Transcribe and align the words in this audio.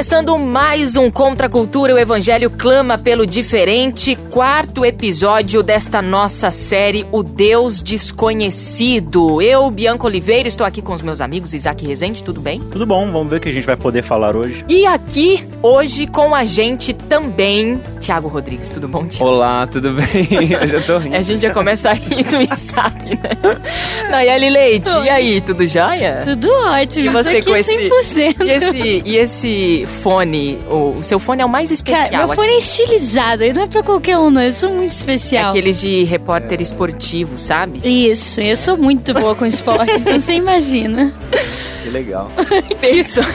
Começando 0.00 0.38
mais 0.38 0.96
um 0.96 1.10
Contra 1.10 1.46
a 1.46 1.50
Cultura, 1.50 1.94
o 1.94 1.98
Evangelho 1.98 2.48
clama 2.48 2.96
pelo 2.96 3.26
diferente, 3.26 4.16
quarto 4.30 4.82
episódio 4.82 5.62
desta 5.62 6.00
nossa 6.00 6.50
série, 6.50 7.06
O 7.12 7.22
Deus 7.22 7.82
Desconhecido. 7.82 9.42
Eu, 9.42 9.70
Bianca 9.70 10.06
Oliveira, 10.06 10.48
estou 10.48 10.66
aqui 10.66 10.80
com 10.80 10.94
os 10.94 11.02
meus 11.02 11.20
amigos 11.20 11.52
Isaac 11.52 11.86
Rezende, 11.86 12.24
tudo 12.24 12.40
bem? 12.40 12.60
Tudo 12.72 12.86
bom, 12.86 13.12
vamos 13.12 13.28
ver 13.28 13.36
o 13.36 13.40
que 13.40 13.50
a 13.50 13.52
gente 13.52 13.66
vai 13.66 13.76
poder 13.76 14.00
falar 14.00 14.34
hoje. 14.34 14.64
E 14.70 14.86
aqui, 14.86 15.46
hoje, 15.62 16.06
com 16.06 16.34
a 16.34 16.44
gente 16.44 16.94
também, 16.94 17.78
Tiago 18.00 18.26
Rodrigues, 18.26 18.70
tudo 18.70 18.88
bom, 18.88 19.04
Tiago? 19.06 19.30
Olá, 19.30 19.66
tudo 19.66 19.92
bem? 19.92 20.26
Eu 20.62 20.66
já 20.66 20.80
tô 20.80 20.96
rindo. 20.96 21.14
A 21.14 21.20
gente 21.20 21.42
já 21.42 21.52
começa 21.52 21.90
a 21.90 21.92
rir 21.92 22.24
do 22.24 22.40
Isaac, 22.40 23.06
né? 23.06 23.58
Nayeli 24.08 24.48
Leite, 24.48 24.88
Oi. 24.88 25.04
e 25.04 25.08
aí, 25.10 25.40
tudo 25.42 25.66
jóia? 25.66 26.22
Tudo 26.24 26.50
ótimo. 26.50 27.04
E 27.04 27.08
você 27.10 27.42
com 27.42 27.54
esse- 27.54 27.90
100%. 27.90 28.46
E 28.46 28.50
esse, 28.50 29.02
e 29.04 29.16
esse 29.16 29.89
fone, 29.90 30.58
o, 30.70 30.96
o 30.98 31.02
seu 31.02 31.18
fone 31.18 31.42
é 31.42 31.44
o 31.44 31.48
mais 31.48 31.70
especial. 31.70 32.08
Cara, 32.10 32.26
meu 32.26 32.34
fone 32.34 32.48
é 32.48 32.56
estilizado, 32.56 33.42
ele 33.42 33.52
não 33.52 33.62
é 33.62 33.66
pra 33.66 33.82
qualquer 33.82 34.16
um, 34.16 34.30
não. 34.30 34.40
Eu 34.40 34.52
sou 34.52 34.70
muito 34.70 34.84
É 34.84 34.94
especial. 34.94 35.50
aqueles 35.50 35.80
de 35.80 36.04
repórter 36.04 36.60
esportivo, 36.60 37.36
sabe? 37.36 37.80
Isso, 37.84 38.40
eu 38.40 38.56
sou 38.56 38.76
muito 38.78 39.12
boa 39.12 39.34
com 39.34 39.44
esporte, 39.44 39.92
então 39.92 40.18
você 40.18 40.32
imagina. 40.34 41.12
Que 41.82 41.90
legal. 41.90 42.30
Isso. 42.82 43.20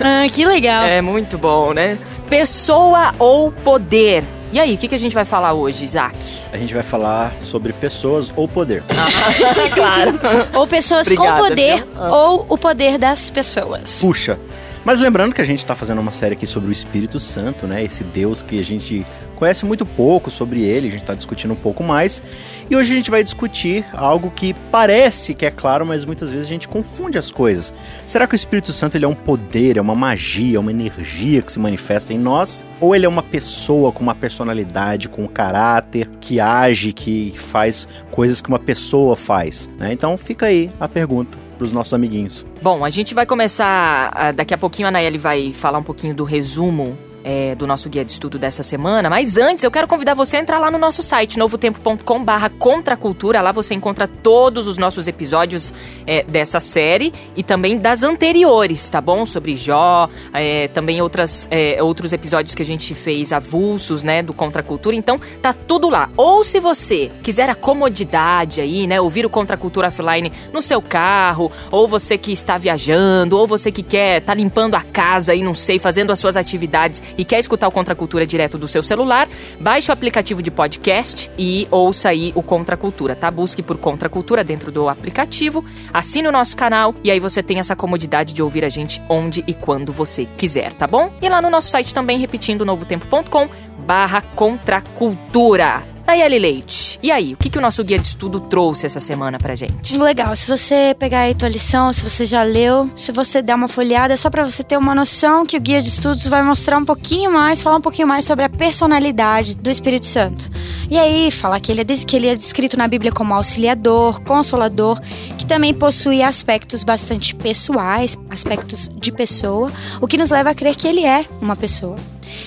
Ah, 0.00 0.28
que 0.28 0.44
legal. 0.44 0.84
É 0.84 1.00
muito 1.00 1.38
bom, 1.38 1.72
né? 1.72 1.96
Pessoa 2.28 3.12
ou 3.18 3.50
poder? 3.50 4.22
E 4.52 4.60
aí, 4.60 4.74
o 4.74 4.78
que, 4.78 4.86
que 4.86 4.94
a 4.94 4.98
gente 4.98 5.14
vai 5.14 5.24
falar 5.24 5.52
hoje, 5.52 5.84
Isaac? 5.84 6.16
A 6.52 6.56
gente 6.56 6.72
vai 6.74 6.82
falar 6.82 7.32
sobre 7.40 7.72
pessoas 7.72 8.30
ou 8.36 8.46
poder. 8.46 8.82
claro. 9.74 10.18
Ou 10.52 10.66
pessoas 10.66 11.06
Obrigada, 11.06 11.40
com 11.40 11.48
poder, 11.48 11.76
viu? 11.78 11.86
Ah. 11.96 12.14
ou 12.14 12.46
o 12.48 12.58
poder 12.58 12.98
das 12.98 13.30
pessoas. 13.30 13.98
Puxa. 14.00 14.38
Mas 14.84 15.00
lembrando 15.00 15.34
que 15.34 15.40
a 15.40 15.44
gente 15.44 15.64
tá 15.64 15.74
fazendo 15.74 16.00
uma 16.00 16.12
série 16.12 16.34
aqui 16.34 16.46
sobre 16.46 16.68
o 16.68 16.72
Espírito 16.72 17.18
Santo, 17.18 17.66
né? 17.66 17.82
Esse 17.82 18.04
Deus 18.04 18.42
que 18.42 18.60
a 18.60 18.64
gente 18.64 19.04
conhece 19.36 19.64
muito 19.64 19.84
pouco 19.84 20.30
sobre 20.30 20.62
ele, 20.62 20.88
a 20.88 20.90
gente 20.90 21.04
tá 21.04 21.14
discutindo 21.14 21.52
um 21.52 21.56
pouco 21.56 21.82
mais. 21.82 22.22
E 22.68 22.76
hoje 22.76 22.92
a 22.92 22.96
gente 22.96 23.10
vai 23.10 23.24
discutir 23.24 23.84
algo 23.92 24.30
que 24.30 24.54
parece 24.70 25.34
que 25.34 25.46
é 25.46 25.50
claro, 25.50 25.86
mas 25.86 26.04
muitas 26.04 26.30
vezes 26.30 26.46
a 26.46 26.48
gente 26.48 26.68
confunde 26.68 27.18
as 27.18 27.30
coisas. 27.30 27.72
Será 28.04 28.26
que 28.26 28.34
o 28.34 28.36
Espírito 28.36 28.72
Santo 28.72 28.96
ele 28.96 29.04
é 29.04 29.08
um 29.08 29.14
poder, 29.14 29.76
é 29.76 29.80
uma 29.80 29.94
magia, 29.94 30.56
é 30.56 30.60
uma 30.60 30.70
energia 30.70 31.42
que 31.42 31.50
se 31.50 31.58
manifesta 31.58 32.12
em 32.12 32.18
nós? 32.18 32.64
Ou 32.80 32.94
ele 32.94 33.06
é 33.06 33.08
uma 33.08 33.22
pessoa 33.22 33.90
com 33.90 34.02
uma 34.02 34.14
personalidade, 34.14 35.08
com 35.08 35.24
um 35.24 35.28
caráter, 35.28 36.08
que 36.20 36.40
age, 36.40 36.92
que 36.92 37.32
faz 37.36 37.88
coisas 38.10 38.40
que 38.40 38.48
uma 38.48 38.58
pessoa 38.58 39.16
faz? 39.16 39.68
né? 39.78 39.92
Então 39.92 40.16
fica 40.16 40.46
aí 40.46 40.70
a 40.80 40.88
pergunta 40.88 41.43
pros 41.54 41.72
nossos 41.72 41.94
amiguinhos. 41.94 42.44
Bom, 42.62 42.84
a 42.84 42.90
gente 42.90 43.14
vai 43.14 43.24
começar. 43.26 44.10
ah, 44.14 44.32
Daqui 44.32 44.52
a 44.54 44.58
pouquinho 44.58 44.88
a 44.88 44.90
Nayeli 44.90 45.18
vai 45.18 45.52
falar 45.52 45.78
um 45.78 45.82
pouquinho 45.82 46.14
do 46.14 46.24
resumo. 46.24 46.96
É, 47.24 47.54
do 47.54 47.66
nosso 47.66 47.88
guia 47.88 48.04
de 48.04 48.12
estudo 48.12 48.38
dessa 48.38 48.62
semana, 48.62 49.08
mas 49.08 49.38
antes 49.38 49.64
eu 49.64 49.70
quero 49.70 49.88
convidar 49.88 50.14
você 50.14 50.36
a 50.36 50.40
entrar 50.40 50.58
lá 50.58 50.70
no 50.70 50.78
nosso 50.78 51.02
site 51.02 51.38
novotempo.com 51.38 52.22
barra 52.22 52.50
contracultura, 52.50 53.40
lá 53.40 53.50
você 53.50 53.74
encontra 53.74 54.06
todos 54.06 54.66
os 54.66 54.76
nossos 54.76 55.08
episódios 55.08 55.72
é, 56.06 56.22
dessa 56.24 56.60
série 56.60 57.12
e 57.34 57.42
também 57.42 57.78
das 57.78 58.02
anteriores, 58.02 58.88
tá 58.90 59.00
bom? 59.00 59.24
Sobre 59.24 59.56
Jó, 59.56 60.08
é, 60.32 60.68
também 60.68 61.00
outras, 61.00 61.48
é, 61.50 61.82
outros 61.82 62.12
episódios 62.12 62.54
que 62.54 62.62
a 62.62 62.66
gente 62.66 62.94
fez 62.94 63.32
avulsos, 63.32 64.02
né, 64.02 64.22
do 64.22 64.34
Contracultura, 64.34 64.94
então 64.94 65.18
tá 65.40 65.54
tudo 65.54 65.88
lá. 65.88 66.10
Ou 66.16 66.44
se 66.44 66.60
você 66.60 67.10
quiser 67.22 67.48
a 67.48 67.54
comodidade 67.54 68.60
aí, 68.60 68.86
né, 68.86 69.00
ouvir 69.00 69.24
o 69.24 69.30
Contracultura 69.30 69.88
offline 69.88 70.30
no 70.52 70.60
seu 70.60 70.82
carro, 70.82 71.50
ou 71.70 71.88
você 71.88 72.18
que 72.18 72.32
está 72.32 72.58
viajando, 72.58 73.38
ou 73.38 73.46
você 73.46 73.72
que 73.72 73.82
quer 73.82 74.20
tá 74.20 74.34
limpando 74.34 74.74
a 74.74 74.82
casa 74.82 75.32
aí, 75.32 75.42
não 75.42 75.54
sei, 75.54 75.78
fazendo 75.78 76.10
as 76.10 76.18
suas 76.18 76.36
atividades 76.36 77.02
e 77.16 77.24
quer 77.24 77.38
escutar 77.38 77.68
o 77.68 77.72
Contracultura 77.72 78.26
direto 78.26 78.58
do 78.58 78.68
seu 78.68 78.82
celular, 78.82 79.28
baixe 79.60 79.90
o 79.90 79.92
aplicativo 79.92 80.42
de 80.42 80.50
podcast 80.50 81.30
e 81.38 81.66
ouça 81.70 82.08
aí 82.08 82.32
o 82.34 82.42
Contracultura, 82.42 83.14
tá? 83.14 83.30
Busque 83.30 83.62
por 83.62 83.78
Contracultura 83.78 84.44
dentro 84.44 84.70
do 84.70 84.88
aplicativo, 84.88 85.64
assine 85.92 86.28
o 86.28 86.32
nosso 86.32 86.56
canal 86.56 86.94
e 87.02 87.10
aí 87.10 87.20
você 87.20 87.42
tem 87.42 87.58
essa 87.58 87.76
comodidade 87.76 88.32
de 88.32 88.42
ouvir 88.42 88.64
a 88.64 88.68
gente 88.68 89.00
onde 89.08 89.44
e 89.46 89.54
quando 89.54 89.92
você 89.92 90.26
quiser, 90.36 90.72
tá 90.74 90.86
bom? 90.86 91.12
E 91.20 91.28
lá 91.28 91.40
no 91.40 91.50
nosso 91.50 91.70
site 91.70 91.92
também, 91.94 92.18
repetindo, 92.18 92.64
novotempo.com 92.64 93.48
barra 93.86 94.20
Contracultura. 94.20 95.93
Nayeli 96.06 96.38
Leite, 96.38 96.98
e 97.02 97.10
aí, 97.10 97.34
o 97.34 97.36
que, 97.36 97.50
que 97.50 97.58
o 97.58 97.60
nosso 97.60 97.84
guia 97.84 97.98
de 97.98 98.06
estudo 98.06 98.40
trouxe 98.40 98.86
essa 98.86 98.98
semana 98.98 99.38
pra 99.38 99.54
gente? 99.54 99.96
Legal, 99.98 100.34
se 100.36 100.46
você 100.46 100.94
pegar 100.98 101.20
aí 101.20 101.34
tua 101.34 101.48
lição, 101.48 101.92
se 101.92 102.02
você 102.02 102.24
já 102.24 102.42
leu, 102.42 102.88
se 102.96 103.12
você 103.12 103.42
der 103.42 103.54
uma 103.54 103.68
folhada, 103.68 104.14
é 104.14 104.16
só 104.16 104.30
pra 104.30 104.42
você 104.42 104.62
ter 104.62 104.76
uma 104.76 104.94
noção 104.94 105.44
que 105.44 105.56
o 105.56 105.60
guia 105.60 105.82
de 105.82 105.88
estudos 105.88 106.26
vai 106.26 106.42
mostrar 106.42 106.78
um 106.78 106.84
pouquinho 106.84 107.30
mais, 107.30 107.62
falar 107.62 107.76
um 107.76 107.80
pouquinho 107.80 108.08
mais 108.08 108.24
sobre 108.24 108.44
a 108.44 108.48
personalidade 108.48 109.54
do 109.54 109.70
Espírito 109.70 110.06
Santo. 110.06 110.50
E 110.90 110.98
aí, 110.98 111.30
falar 111.30 111.60
que 111.60 111.72
ele 111.72 111.80
é, 111.80 111.84
que 111.84 112.16
ele 112.16 112.28
é 112.28 112.34
descrito 112.34 112.76
na 112.76 112.88
Bíblia 112.88 113.12
como 113.12 113.34
auxiliador, 113.34 114.22
consolador, 114.22 115.00
que 115.38 115.44
também 115.44 115.74
possui 115.74 116.22
aspectos 116.22 116.82
bastante 116.84 117.34
pessoais, 117.34 118.18
aspectos 118.30 118.90
de 118.94 119.10
pessoa, 119.10 119.70
o 120.00 120.06
que 120.06 120.16
nos 120.16 120.30
leva 120.30 120.50
a 120.50 120.54
crer 120.54 120.74
que 120.74 120.86
ele 120.86 121.04
é 121.04 121.24
uma 121.40 121.56
pessoa. 121.56 121.96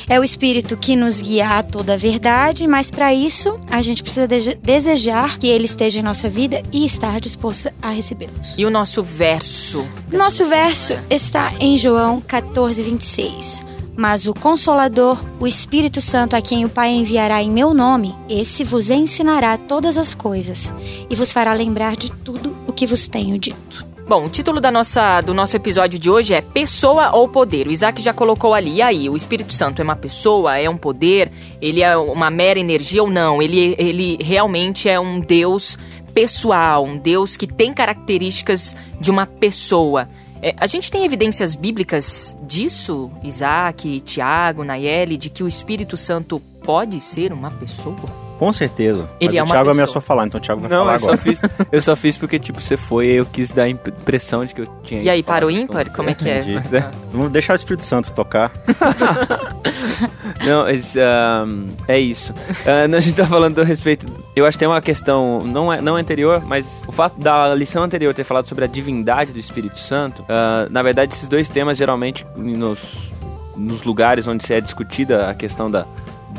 É 0.07 0.19
o 0.19 0.23
Espírito 0.23 0.75
que 0.77 0.95
nos 0.95 1.21
guia 1.21 1.57
a 1.57 1.63
toda 1.63 1.93
a 1.93 1.97
verdade, 1.97 2.67
mas 2.67 2.89
para 2.91 3.13
isso 3.13 3.59
a 3.69 3.81
gente 3.81 4.01
precisa 4.03 4.27
deje- 4.27 4.57
desejar 4.61 5.37
que 5.37 5.47
ele 5.47 5.65
esteja 5.65 5.99
em 5.99 6.03
nossa 6.03 6.29
vida 6.29 6.61
e 6.71 6.85
estar 6.85 7.19
disposto 7.19 7.69
a 7.81 7.89
recebê-los. 7.89 8.53
E 8.57 8.65
o 8.65 8.69
nosso 8.69 9.03
verso? 9.03 9.85
Nosso 10.11 10.45
verso 10.47 10.93
está 11.09 11.53
em 11.59 11.77
João 11.77 12.21
14, 12.21 12.81
26. 12.83 13.65
Mas 13.99 14.27
o 14.27 14.33
Consolador, 14.33 15.17
o 15.39 15.47
Espírito 15.47 15.99
Santo, 15.99 16.35
a 16.35 16.41
quem 16.41 16.63
o 16.63 16.69
Pai 16.69 16.91
enviará 16.91 17.41
em 17.41 17.49
meu 17.49 17.73
nome, 17.73 18.13
esse 18.29 18.63
vos 18.63 18.91
ensinará 18.91 19.57
todas 19.57 19.97
as 19.97 20.13
coisas 20.13 20.71
e 21.09 21.15
vos 21.15 21.31
fará 21.31 21.51
lembrar 21.53 21.95
de 21.95 22.11
tudo 22.11 22.55
o 22.67 22.71
que 22.73 22.85
vos 22.85 23.07
tenho 23.07 23.39
dito. 23.39 23.87
Bom, 24.07 24.23
o 24.23 24.29
título 24.29 24.61
da 24.61 24.71
nossa, 24.71 25.19
do 25.19 25.33
nosso 25.33 25.57
episódio 25.57 25.99
de 25.99 26.09
hoje 26.09 26.33
é 26.33 26.39
Pessoa 26.39 27.13
ou 27.13 27.27
Poder. 27.27 27.67
O 27.67 27.71
Isaac 27.71 28.01
já 28.01 28.13
colocou 28.13 28.53
ali. 28.53 28.81
Aí, 28.81 29.09
o 29.09 29.17
Espírito 29.17 29.51
Santo 29.51 29.81
é 29.81 29.83
uma 29.83 29.97
pessoa? 29.97 30.57
É 30.57 30.69
um 30.69 30.77
poder? 30.77 31.29
Ele 31.61 31.81
é 31.83 31.97
uma 31.97 32.29
mera 32.29 32.57
energia 32.57 33.03
ou 33.03 33.09
não? 33.09 33.41
Ele, 33.41 33.75
ele 33.77 34.17
realmente 34.21 34.87
é 34.87 34.97
um 34.97 35.19
Deus 35.19 35.77
pessoal, 36.13 36.85
um 36.85 36.97
Deus 36.97 37.35
que 37.35 37.45
tem 37.45 37.73
características 37.73 38.77
de 38.97 39.11
uma 39.11 39.25
pessoa. 39.25 40.07
É, 40.41 40.55
a 40.55 40.67
gente 40.67 40.89
tem 40.89 41.03
evidências 41.03 41.53
bíblicas 41.53 42.37
disso, 42.43 43.11
Isaac, 43.21 43.99
Tiago, 43.99 44.63
Nayeli, 44.63 45.17
de 45.17 45.29
que 45.29 45.43
o 45.43 45.49
Espírito 45.49 45.97
Santo 45.97 46.39
pode 46.63 47.01
ser 47.01 47.33
uma 47.33 47.51
pessoa? 47.51 48.26
Com 48.37 48.53
certeza. 48.53 49.09
Ele 49.19 49.29
Mas 49.29 49.35
é 49.37 49.41
o 49.41 49.45
Thiago 49.45 49.51
pessoa. 49.59 49.71
ameaçou 49.71 50.01
falar, 50.01 50.25
então 50.27 50.39
o 50.39 50.43
Thiago 50.43 50.61
vai 50.61 50.69
Não, 50.69 50.79
falar 50.79 50.93
eu 50.93 50.99
só, 50.99 51.05
agora. 51.07 51.17
fiz, 51.21 51.41
eu 51.71 51.81
só 51.81 51.95
fiz 51.95 52.17
porque, 52.17 52.37
tipo, 52.37 52.61
você 52.61 52.77
foi 52.77 53.07
e 53.07 53.15
eu 53.15 53.25
quis 53.25 53.51
dar 53.51 53.63
a 53.63 53.69
imp- 53.69 53.87
impressão 53.87 54.45
de 54.45 54.53
que 54.53 54.61
eu 54.61 54.67
tinha. 54.83 55.01
E 55.01 55.09
aí, 55.09 55.23
para 55.23 55.45
o 55.45 55.49
ímpar? 55.51 55.87
com 55.89 55.95
Como 55.97 56.09
é 56.09 56.13
que 56.13 56.29
é? 56.29 56.37
É- 56.39 56.91
Vamos 57.11 57.31
deixar 57.31 57.53
o 57.53 57.55
Espírito 57.55 57.85
Santo 57.85 58.13
tocar. 58.13 58.51
Não, 60.45 60.63
mas, 60.63 60.95
ahn, 60.95 61.67
é 61.87 61.99
isso. 61.99 62.33
Ah, 62.65 62.95
a 62.95 62.99
gente 62.99 63.15
tá 63.15 63.25
falando 63.25 63.59
a 63.59 63.63
respeito. 63.63 64.05
Eu 64.35 64.45
acho 64.45 64.55
que 64.57 64.59
tem 64.59 64.67
uma 64.67 64.81
questão, 64.81 65.41
não, 65.43 65.73
é, 65.73 65.81
não 65.81 65.95
anterior, 65.95 66.41
mas 66.45 66.83
o 66.87 66.91
fato 66.91 67.19
da 67.19 67.53
lição 67.55 67.83
anterior 67.83 68.13
ter 68.13 68.23
falado 68.23 68.45
sobre 68.47 68.63
a 68.65 68.67
divindade 68.67 69.33
do 69.33 69.39
Espírito 69.39 69.77
Santo. 69.79 70.23
ah, 70.29 70.67
na 70.69 70.81
verdade, 70.83 71.13
esses 71.13 71.27
dois 71.27 71.49
temas 71.49 71.77
geralmente 71.77 72.25
nos, 72.35 73.11
nos 73.55 73.83
lugares 73.83 74.27
onde 74.27 74.45
se 74.45 74.53
é 74.53 74.61
discutida 74.61 75.29
a 75.29 75.33
questão 75.33 75.69
da, 75.71 75.85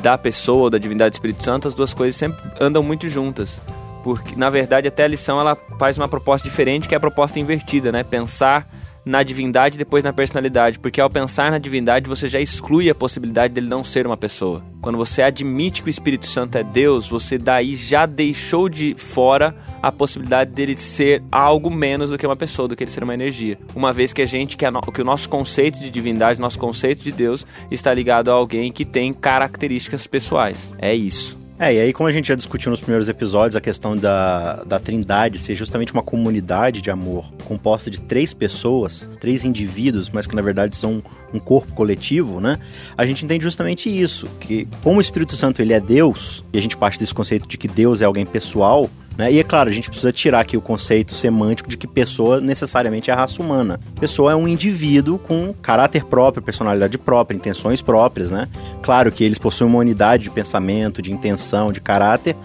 da 0.01 0.17
pessoa 0.17 0.65
ou 0.65 0.71
da 0.71 0.79
divindade 0.79 1.11
do 1.11 1.15
Espírito 1.15 1.43
Santo, 1.43 1.69
as 1.69 1.75
duas 1.75 1.93
coisas 1.93 2.17
sempre 2.17 2.43
andam 2.61 2.83
muito 2.83 3.09
juntas. 3.09 3.61
Porque, 4.03 4.37
na 4.37 4.49
verdade, 4.49 4.89
até 4.89 5.05
a 5.05 5.09
lição 5.09 5.41
ela 5.41 5.57
faz 5.79 5.99
uma 5.99 6.09
proposta 6.09 6.49
diferente, 6.49 6.89
que 6.89 6.95
é 6.95 6.97
a 6.97 7.01
proposta 7.01 7.39
invertida, 7.39 7.91
né? 7.91 8.03
Pensar 8.03 8.67
na 9.05 9.23
divindade 9.23 9.77
e 9.77 9.79
depois 9.79 10.05
na 10.05 10.13
personalidade, 10.13 10.79
porque 10.79 11.01
ao 11.01 11.09
pensar 11.09 11.51
na 11.51 11.59
divindade 11.59 12.09
você 12.09 12.29
já 12.29 12.41
exclui 12.41 12.91
a 12.91 12.95
possibilidade 12.95 13.55
dele 13.55 13.69
não 13.69 13.83
ser 13.83 14.07
uma 14.07 14.17
pessoa. 14.17 14.63
Quando 14.81 14.99
você 14.99 15.23
admite 15.23 15.83
que 15.83 15.89
o 15.89 15.91
Espírito 15.91 16.27
Santo 16.27 16.57
é 16.57 16.63
Deus, 16.63 17.09
você 17.09 17.39
daí 17.39 17.75
já 17.75 18.07
deixou 18.07 18.69
de 18.69 18.95
fora 18.97 19.57
a 19.83 19.91
possibilidade 19.91 20.51
dele 20.53 20.77
ser 20.77 21.23
algo 21.33 21.71
menos 21.71 22.11
do 22.11 22.19
que 22.19 22.27
uma 22.27 22.37
pessoa, 22.37 22.69
do 22.69 22.77
que 22.77 22.85
ele 22.85 22.91
ser 22.91 23.03
uma 23.03 23.15
energia. 23.15 23.59
Uma 23.75 23.93
vez 23.93 24.13
que 24.13 24.23
a 24.23 24.27
gente 24.27 24.57
que, 24.57 24.65
a 24.65 24.71
no, 24.71 24.81
que 24.81 25.03
o 25.03 25.05
nosso 25.05 25.29
conceito 25.29 25.81
de 25.81 25.91
divindade, 25.91 26.41
nosso 26.41 26.59
conceito 26.59 27.03
de 27.03 27.13
Deus 27.13 27.47
está 27.71 27.93
ligado 27.93 28.31
a 28.31 28.35
alguém 28.35 28.71
que 28.71 28.85
tem 28.85 29.13
características 29.13 30.07
pessoais. 30.07 30.73
É 30.79 30.95
isso. 30.95 31.39
É, 31.61 31.75
e 31.75 31.81
aí 31.81 31.93
como 31.93 32.09
a 32.09 32.13
gente 32.13 32.29
já 32.29 32.37
discutiu 32.37 32.71
nos 32.71 32.81
primeiros 32.81 33.09
episódios, 33.09 33.57
a 33.57 33.61
questão 33.61 33.97
da, 33.97 34.63
da 34.63 34.79
trindade 34.79 35.39
ser 35.41 35.57
justamente 35.57 35.93
uma 35.93 36.05
comunidade 36.05 36.81
de 36.81 36.89
amor 36.89 37.25
composta 37.45 37.91
de 37.91 38.01
três 38.01 38.33
pessoas, 38.33 39.09
três 39.21 39.45
indivíduos, 39.45 40.09
mas 40.09 40.25
que 40.25 40.37
na 40.37 40.43
verdade 40.43 40.77
são 40.77 41.03
um 41.35 41.41
corpo 41.41 41.73
coletivo, 41.73 42.41
né? 42.41 42.59
A 42.97 43.05
gente 43.05 43.25
entende 43.25 43.43
justamente 43.43 43.89
isso, 43.89 44.27
que 44.39 44.69
como 44.85 44.99
o 44.99 45.01
Espírito 45.01 45.35
Santo 45.35 45.61
ele 45.61 45.73
é 45.73 45.81
Deus, 45.81 46.45
e 46.53 46.59
a 46.59 46.63
gente 46.63 46.77
parte 46.77 46.99
desse 46.99 47.13
conceito 47.13 47.49
de 47.49 47.59
que 47.59 47.67
Deus 47.67 48.03
é 48.03 48.05
alguém 48.05 48.25
pessoal, 48.25 48.89
né? 49.19 49.33
E 49.33 49.41
é 49.41 49.43
claro, 49.43 49.69
a 49.69 49.73
gente 49.73 49.89
precisa 49.89 50.13
tirar 50.13 50.39
aqui 50.39 50.57
o 50.57 50.61
conceito 50.61 51.13
semântico 51.13 51.69
de 51.69 51.77
que 51.77 51.89
pessoa 51.89 52.41
necessariamente 52.41 53.11
é 53.11 53.13
a 53.13 53.17
raça 53.17 53.43
humana. 53.43 53.81
Pessoa 53.99 54.31
é 54.31 54.37
um 54.37 54.47
indivíduo 54.47 55.19
com 55.19 55.53
caráter 55.61 56.05
próprio, 56.05 56.41
personalidade 56.41 56.97
própria, 56.97 57.37
intenções 57.37 57.83
próprias, 57.83 58.31
né? 58.31 58.49
Claro 58.81 59.11
que 59.11 59.25
eles 59.25 59.37
possuem 59.37 59.69
uma 59.69 59.81
unidade 59.81 60.23
de 60.23 60.31
pensamento, 60.31 61.03
de 61.03 61.13
intenção, 61.13 61.73
de 61.73 61.81
caráter, 61.81 62.37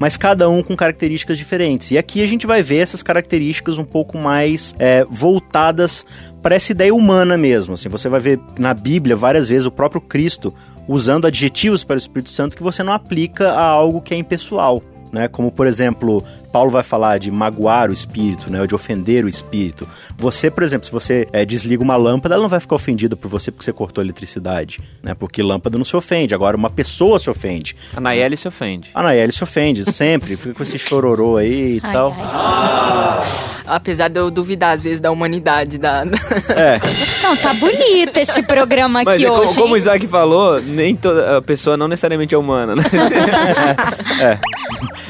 mas 0.00 0.16
cada 0.16 0.50
um 0.50 0.64
com 0.64 0.74
características 0.74 1.38
diferentes. 1.38 1.92
E 1.92 1.98
aqui 1.98 2.20
a 2.20 2.26
gente 2.26 2.44
vai 2.44 2.60
ver 2.60 2.78
essas 2.78 3.04
características 3.04 3.78
um 3.78 3.84
pouco 3.84 4.18
mais 4.18 4.74
é, 4.80 5.06
voltadas 5.08 6.04
para 6.42 6.56
essa 6.56 6.72
ideia 6.72 6.92
humana 6.92 7.38
mesmo. 7.38 7.74
Assim, 7.74 7.88
você 7.88 8.08
vai 8.08 8.18
ver 8.18 8.40
na 8.58 8.74
Bíblia 8.74 9.14
várias 9.14 9.48
vezes 9.48 9.64
o 9.64 9.70
próprio 9.70 10.00
Cristo 10.00 10.52
usando 10.88 11.24
adjetivos 11.24 11.84
para 11.84 11.94
o 11.94 11.98
Espírito 11.98 12.30
Santo 12.30 12.56
que 12.56 12.64
você 12.64 12.82
não 12.82 12.92
aplica 12.92 13.52
a 13.52 13.62
algo 13.62 14.00
que 14.00 14.12
é 14.12 14.16
impessoal 14.16 14.82
né? 15.12 15.28
Como 15.28 15.50
por 15.50 15.66
exemplo, 15.66 16.22
Paulo 16.52 16.70
vai 16.70 16.82
falar 16.82 17.18
de 17.18 17.30
magoar 17.30 17.90
o 17.90 17.92
espírito, 17.92 18.50
né? 18.50 18.60
Ou 18.60 18.66
de 18.66 18.74
ofender 18.74 19.24
o 19.24 19.28
espírito. 19.28 19.86
Você, 20.16 20.50
por 20.50 20.62
exemplo, 20.62 20.86
se 20.86 20.92
você 20.92 21.28
é, 21.32 21.44
desliga 21.44 21.82
uma 21.82 21.96
lâmpada, 21.96 22.34
ela 22.34 22.42
não 22.42 22.48
vai 22.48 22.60
ficar 22.60 22.76
ofendida 22.76 23.16
por 23.16 23.28
você 23.28 23.50
porque 23.50 23.64
você 23.64 23.72
cortou 23.72 24.00
a 24.00 24.04
eletricidade, 24.04 24.80
né? 25.02 25.14
Porque 25.14 25.42
lâmpada 25.42 25.76
não 25.76 25.84
se 25.84 25.96
ofende. 25.96 26.34
Agora, 26.34 26.56
uma 26.56 26.70
pessoa 26.70 27.18
se 27.18 27.28
ofende. 27.28 27.76
A 27.94 28.00
Nayeli 28.00 28.36
se 28.36 28.48
ofende. 28.48 28.90
A 28.94 29.02
Nayeli 29.02 29.32
se 29.32 29.42
ofende, 29.42 29.84
sempre. 29.92 30.36
Fica 30.36 30.54
com 30.54 30.62
esse 30.62 30.78
chororô 30.78 31.36
aí 31.36 31.76
e 31.76 31.80
ai, 31.82 31.92
tal. 31.92 32.16
Ai. 32.18 33.56
Apesar 33.66 34.08
de 34.08 34.20
eu 34.20 34.30
duvidar, 34.30 34.74
às 34.74 34.84
vezes, 34.84 35.00
da 35.00 35.10
humanidade 35.10 35.78
da. 35.78 36.04
É. 36.48 36.80
Não, 37.22 37.36
tá 37.36 37.52
bonito 37.52 38.16
esse 38.16 38.42
programa 38.42 39.00
aqui 39.00 39.06
Mas, 39.06 39.22
hoje. 39.24 39.48
Como, 39.48 39.54
como 39.54 39.74
o 39.74 39.76
Isaac 39.76 40.06
falou, 40.06 40.60
nem 40.62 40.94
toda 40.94 41.38
a 41.38 41.42
pessoa 41.42 41.76
não 41.76 41.88
necessariamente 41.88 42.34
é 42.34 42.38
humana, 42.38 42.74
né? 42.76 42.82
é. 44.22 44.38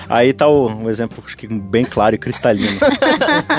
Aí 0.09 0.33
tá 0.33 0.47
o, 0.47 0.69
um 0.69 0.89
exemplo 0.89 1.23
que 1.23 1.47
bem 1.47 1.85
claro 1.85 2.15
e 2.15 2.19
cristalino. 2.19 2.79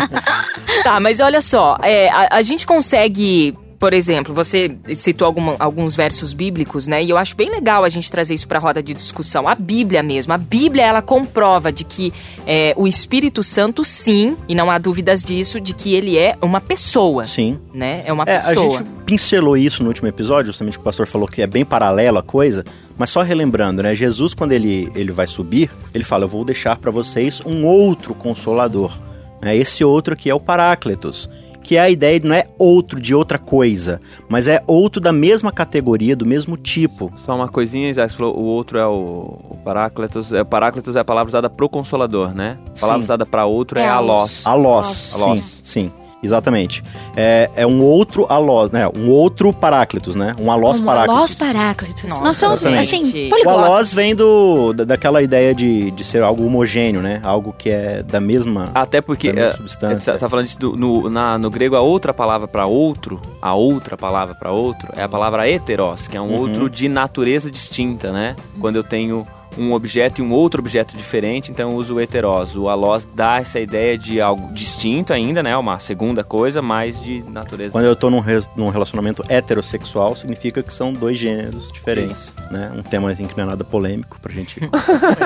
tá, 0.84 1.00
mas 1.00 1.20
olha 1.20 1.42
só, 1.42 1.78
é, 1.82 2.10
a, 2.10 2.38
a 2.38 2.42
gente 2.42 2.66
consegue 2.66 3.58
por 3.80 3.94
exemplo, 3.94 4.34
você 4.34 4.76
citou 4.96 5.26
alguma, 5.26 5.56
alguns 5.60 5.96
versos 5.96 6.34
bíblicos, 6.34 6.88
né? 6.88 7.04
E 7.04 7.10
eu 7.12 7.18
acho 7.18 7.36
bem 7.36 7.50
legal 7.50 7.84
a 7.84 7.90
gente 7.90 8.10
trazer 8.10 8.34
isso 8.34 8.48
para 8.48 8.58
a 8.58 8.62
roda 8.62 8.82
de 8.82 8.94
discussão. 8.94 9.48
A 9.48 9.54
Bíblia 9.54 10.02
mesmo, 10.02 10.34
a 10.34 10.38
Bíblia 10.38 10.84
ela 10.84 11.02
comprova 11.02 11.72
de 11.72 11.84
que 11.84 12.12
é, 12.46 12.74
o 12.76 12.88
Espírito 12.88 13.44
Santo, 13.44 13.84
sim, 13.84 14.36
e 14.48 14.56
não 14.56 14.72
há 14.72 14.80
dúvidas 14.80 15.24
disso, 15.24 15.62
de 15.62 15.76
que 15.76 15.94
ele 15.94 16.18
é 16.18 16.36
uma 16.42 16.60
pessoa. 16.60 17.24
Sim. 17.26 17.60
Né? 17.72 18.02
É 18.06 18.12
uma 18.12 18.24
é, 18.24 18.40
pessoa. 18.40 18.68
A 18.68 18.70
gente 18.70 18.84
pincelou 19.06 19.56
isso 19.56 19.84
no 19.84 19.90
último 19.90 20.08
episódio, 20.08 20.48
justamente 20.48 20.74
que 20.74 20.82
o 20.82 20.84
pastor 20.84 21.06
falou 21.06 21.28
que 21.28 21.44
é 21.44 21.48
bem 21.48 21.64
paralelo 21.64 22.18
a 22.18 22.24
coisa, 22.24 22.66
mas 22.98 23.12
só 23.12 23.22
relembrando, 23.22 23.84
né? 23.84 23.94
Jesus, 23.94 24.34
quando 24.34 24.54
ele, 24.54 24.92
ele 24.96 25.12
vai 25.12 25.28
subir, 25.28 25.70
ele 25.94 26.04
fala: 26.04 26.24
Eu 26.24 26.30
vou 26.30 26.44
deixar 26.44 26.78
para 26.78 26.90
vocês 26.90 27.42
um 27.46 27.64
outro 27.64 28.16
consolador. 28.16 28.98
Né? 29.40 29.56
Esse 29.56 29.84
outro 29.84 30.16
aqui 30.16 30.32
é 30.32 30.34
o 30.34 30.40
Paráclitos 30.40 31.30
que 31.68 31.76
é 31.76 31.82
a 31.82 31.90
ideia 31.90 32.18
de 32.18 32.26
não 32.26 32.34
é 32.34 32.46
outro 32.58 32.98
de 32.98 33.14
outra 33.14 33.38
coisa, 33.38 34.00
mas 34.30 34.48
é 34.48 34.64
outro 34.66 35.02
da 35.02 35.12
mesma 35.12 35.52
categoria, 35.52 36.16
do 36.16 36.26
mesmo 36.26 36.56
tipo. 36.56 37.12
Só 37.26 37.36
uma 37.36 37.50
coisinha, 37.50 37.90
Isaac 37.90 38.14
falou, 38.14 38.40
o 38.40 38.44
outro 38.44 38.78
é 38.78 38.88
o, 38.88 39.38
o 39.50 39.58
Paráclitos. 39.66 40.32
É, 40.32 40.46
Paráclitos 40.46 40.96
é 40.96 41.02
a 41.02 41.04
palavra 41.04 41.28
usada 41.28 41.50
pro 41.50 41.68
consolador, 41.68 42.34
né? 42.34 42.58
A 42.74 42.80
palavra 42.80 43.00
sim. 43.00 43.04
usada 43.04 43.26
para 43.26 43.44
outro 43.46 43.78
é, 43.78 43.82
é 43.82 43.90
alós. 43.90 44.48
Alós, 44.48 44.88
sim, 44.88 45.44
sim. 45.62 45.92
Exatamente. 46.22 46.84
É, 47.16 47.50
é 47.56 47.68
um 47.68 47.82
outro 47.84 48.26
alós, 48.30 48.72
né? 48.72 48.88
Um 48.88 49.10
outro 49.10 49.54
paráclitos, 49.54 50.16
né? 50.16 50.36
Um 50.40 50.52
alós 50.52 50.80
um 50.80 50.86
paráclitos. 50.86 51.16
alós 51.16 51.36
paráclitos. 51.36 52.04
Nossa, 52.06 52.24
Nós 52.24 52.36
estamos, 52.36 52.62
exatamente. 52.62 52.96
assim, 52.96 53.30
O 53.46 53.50
alós 53.50 53.94
vem 53.94 54.16
do, 54.16 54.74
daquela 54.74 55.22
ideia 55.22 55.54
de, 55.54 55.92
de 55.92 56.04
ser 56.04 56.24
algo 56.24 56.46
homogêneo, 56.46 57.02
né? 57.02 57.20
Algo 57.24 57.54
que 57.56 57.70
é 57.70 58.02
da 58.04 58.20
mesma 58.20 58.72
Até 58.74 59.02
porque, 59.02 59.32
mesma 59.32 59.52
é, 59.52 59.54
substância. 59.54 60.14
Você 60.14 60.20
tá 60.20 60.30
falando 60.30 60.46
disso 60.46 60.60
do, 60.60 60.76
no, 60.76 61.10
na, 61.10 61.38
no 61.38 61.50
grego, 61.50 61.76
a 61.76 61.82
outra 61.82 62.14
palavra 62.14 62.48
para 62.48 62.66
outro, 62.66 63.22
a 63.42 63.54
outra 63.54 63.96
palavra 63.96 64.34
para 64.34 64.52
outro, 64.52 64.90
é 64.96 65.04
a 65.04 65.10
palavra 65.10 65.48
heteros, 65.48 66.08
que 66.08 66.18
é 66.18 66.22
um 66.22 66.30
uhum. 66.30 66.40
outro 66.40 66.70
de 66.70 66.90
natureza 66.90 67.52
distinta, 67.52 68.12
né? 68.12 68.36
Quando 68.60 68.78
eu 68.78 68.84
tenho 68.84 69.28
um 69.58 69.74
objeto 69.74 70.22
e 70.22 70.24
um 70.24 70.32
outro 70.32 70.62
objeto 70.62 70.96
diferente, 70.96 71.52
então 71.52 71.72
eu 71.72 71.78
uso 71.78 71.96
o 71.96 72.00
heteros. 72.00 72.56
O 72.56 72.70
alós 72.70 73.08
dá 73.16 73.38
essa 73.38 73.60
ideia 73.60 73.98
de 73.98 74.22
algo 74.22 74.54
distinto 74.54 75.14
ainda, 75.14 75.42
né? 75.42 75.56
Uma 75.58 75.80
segunda 75.80 76.24
coisa, 76.24 76.62
mas 76.62 77.02
de 77.02 77.24
natureza. 77.30 77.72
Quando 77.72 77.86
eu 77.86 77.96
tô 77.96 78.10
num, 78.10 78.24
num 78.56 78.70
relacionamento 78.70 79.24
heterossexual, 79.28 80.16
significa 80.16 80.62
que 80.62 80.74
são 80.74 80.94
dois 80.94 81.18
gêneros 81.18 81.72
diferentes, 81.72 82.28
isso. 82.28 82.36
né? 82.52 82.72
Um 82.76 82.84
tema 82.84 83.12
assim, 83.12 83.28
que 83.28 83.38
não 83.38 83.46
é 83.46 83.48
nada 83.48 83.64
polêmico 83.64 84.20
pra 84.20 84.34
gente. 84.34 84.60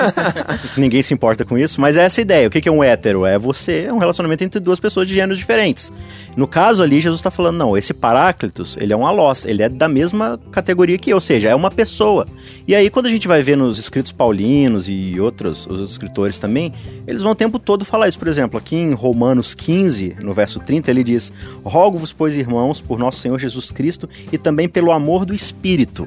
Ninguém 0.76 1.02
se 1.02 1.14
importa 1.14 1.44
com 1.44 1.58
isso, 1.58 1.80
mas 1.80 1.96
é 1.96 2.04
essa 2.04 2.20
ideia. 2.20 2.48
O 2.48 2.50
que 2.50 2.68
é 2.68 2.72
um 2.72 2.82
hétero? 2.82 3.26
É 3.26 3.38
você, 3.38 3.86
é 3.88 3.92
um 3.92 3.98
relacionamento 3.98 4.44
entre 4.44 4.60
duas 4.60 4.80
pessoas 4.80 5.08
de 5.08 5.14
gêneros 5.14 5.38
diferentes. 5.38 5.92
No 6.36 6.46
caso 6.46 6.82
ali, 6.82 7.00
Jesus 7.00 7.20
está 7.20 7.30
falando, 7.30 7.58
não, 7.58 7.76
esse 7.76 7.92
Paráclitos, 7.92 8.76
ele 8.80 8.92
é 8.92 8.96
um 8.96 9.06
alós, 9.06 9.44
ele 9.44 9.62
é 9.62 9.68
da 9.68 9.88
mesma 9.88 10.40
categoria 10.50 10.98
que 10.98 11.10
eu, 11.10 11.16
ou 11.16 11.20
seja, 11.20 11.48
é 11.48 11.54
uma 11.54 11.70
pessoa. 11.70 12.26
E 12.66 12.74
aí, 12.74 12.90
quando 12.90 13.06
a 13.06 13.10
gente 13.10 13.28
vai 13.28 13.42
ver 13.42 13.56
nos 13.56 13.78
escritos 13.78 14.12
paulinos 14.22 14.88
e 14.88 15.18
outros, 15.18 15.66
os 15.66 15.80
escritores 15.90 16.38
também, 16.38 16.72
eles 17.08 17.22
vão 17.22 17.32
o 17.32 17.34
tempo 17.34 17.58
todo 17.58 17.84
falar 17.84 18.08
isso. 18.08 18.20
Por 18.20 18.28
exemplo, 18.28 18.56
aqui 18.56 18.76
em 18.76 18.92
Romanos 18.92 19.52
15, 19.52 20.18
no 20.20 20.32
verso 20.32 20.60
30, 20.60 20.88
ele 20.92 21.02
diz: 21.02 21.32
Rogo-vos, 21.64 22.12
pois, 22.12 22.36
irmãos, 22.36 22.80
por 22.80 23.00
nosso 23.00 23.18
Senhor 23.18 23.36
Jesus 23.40 23.72
Cristo 23.72 24.08
e 24.30 24.38
também 24.38 24.68
pelo 24.68 24.92
amor 24.92 25.24
do 25.24 25.34
Espírito. 25.34 26.06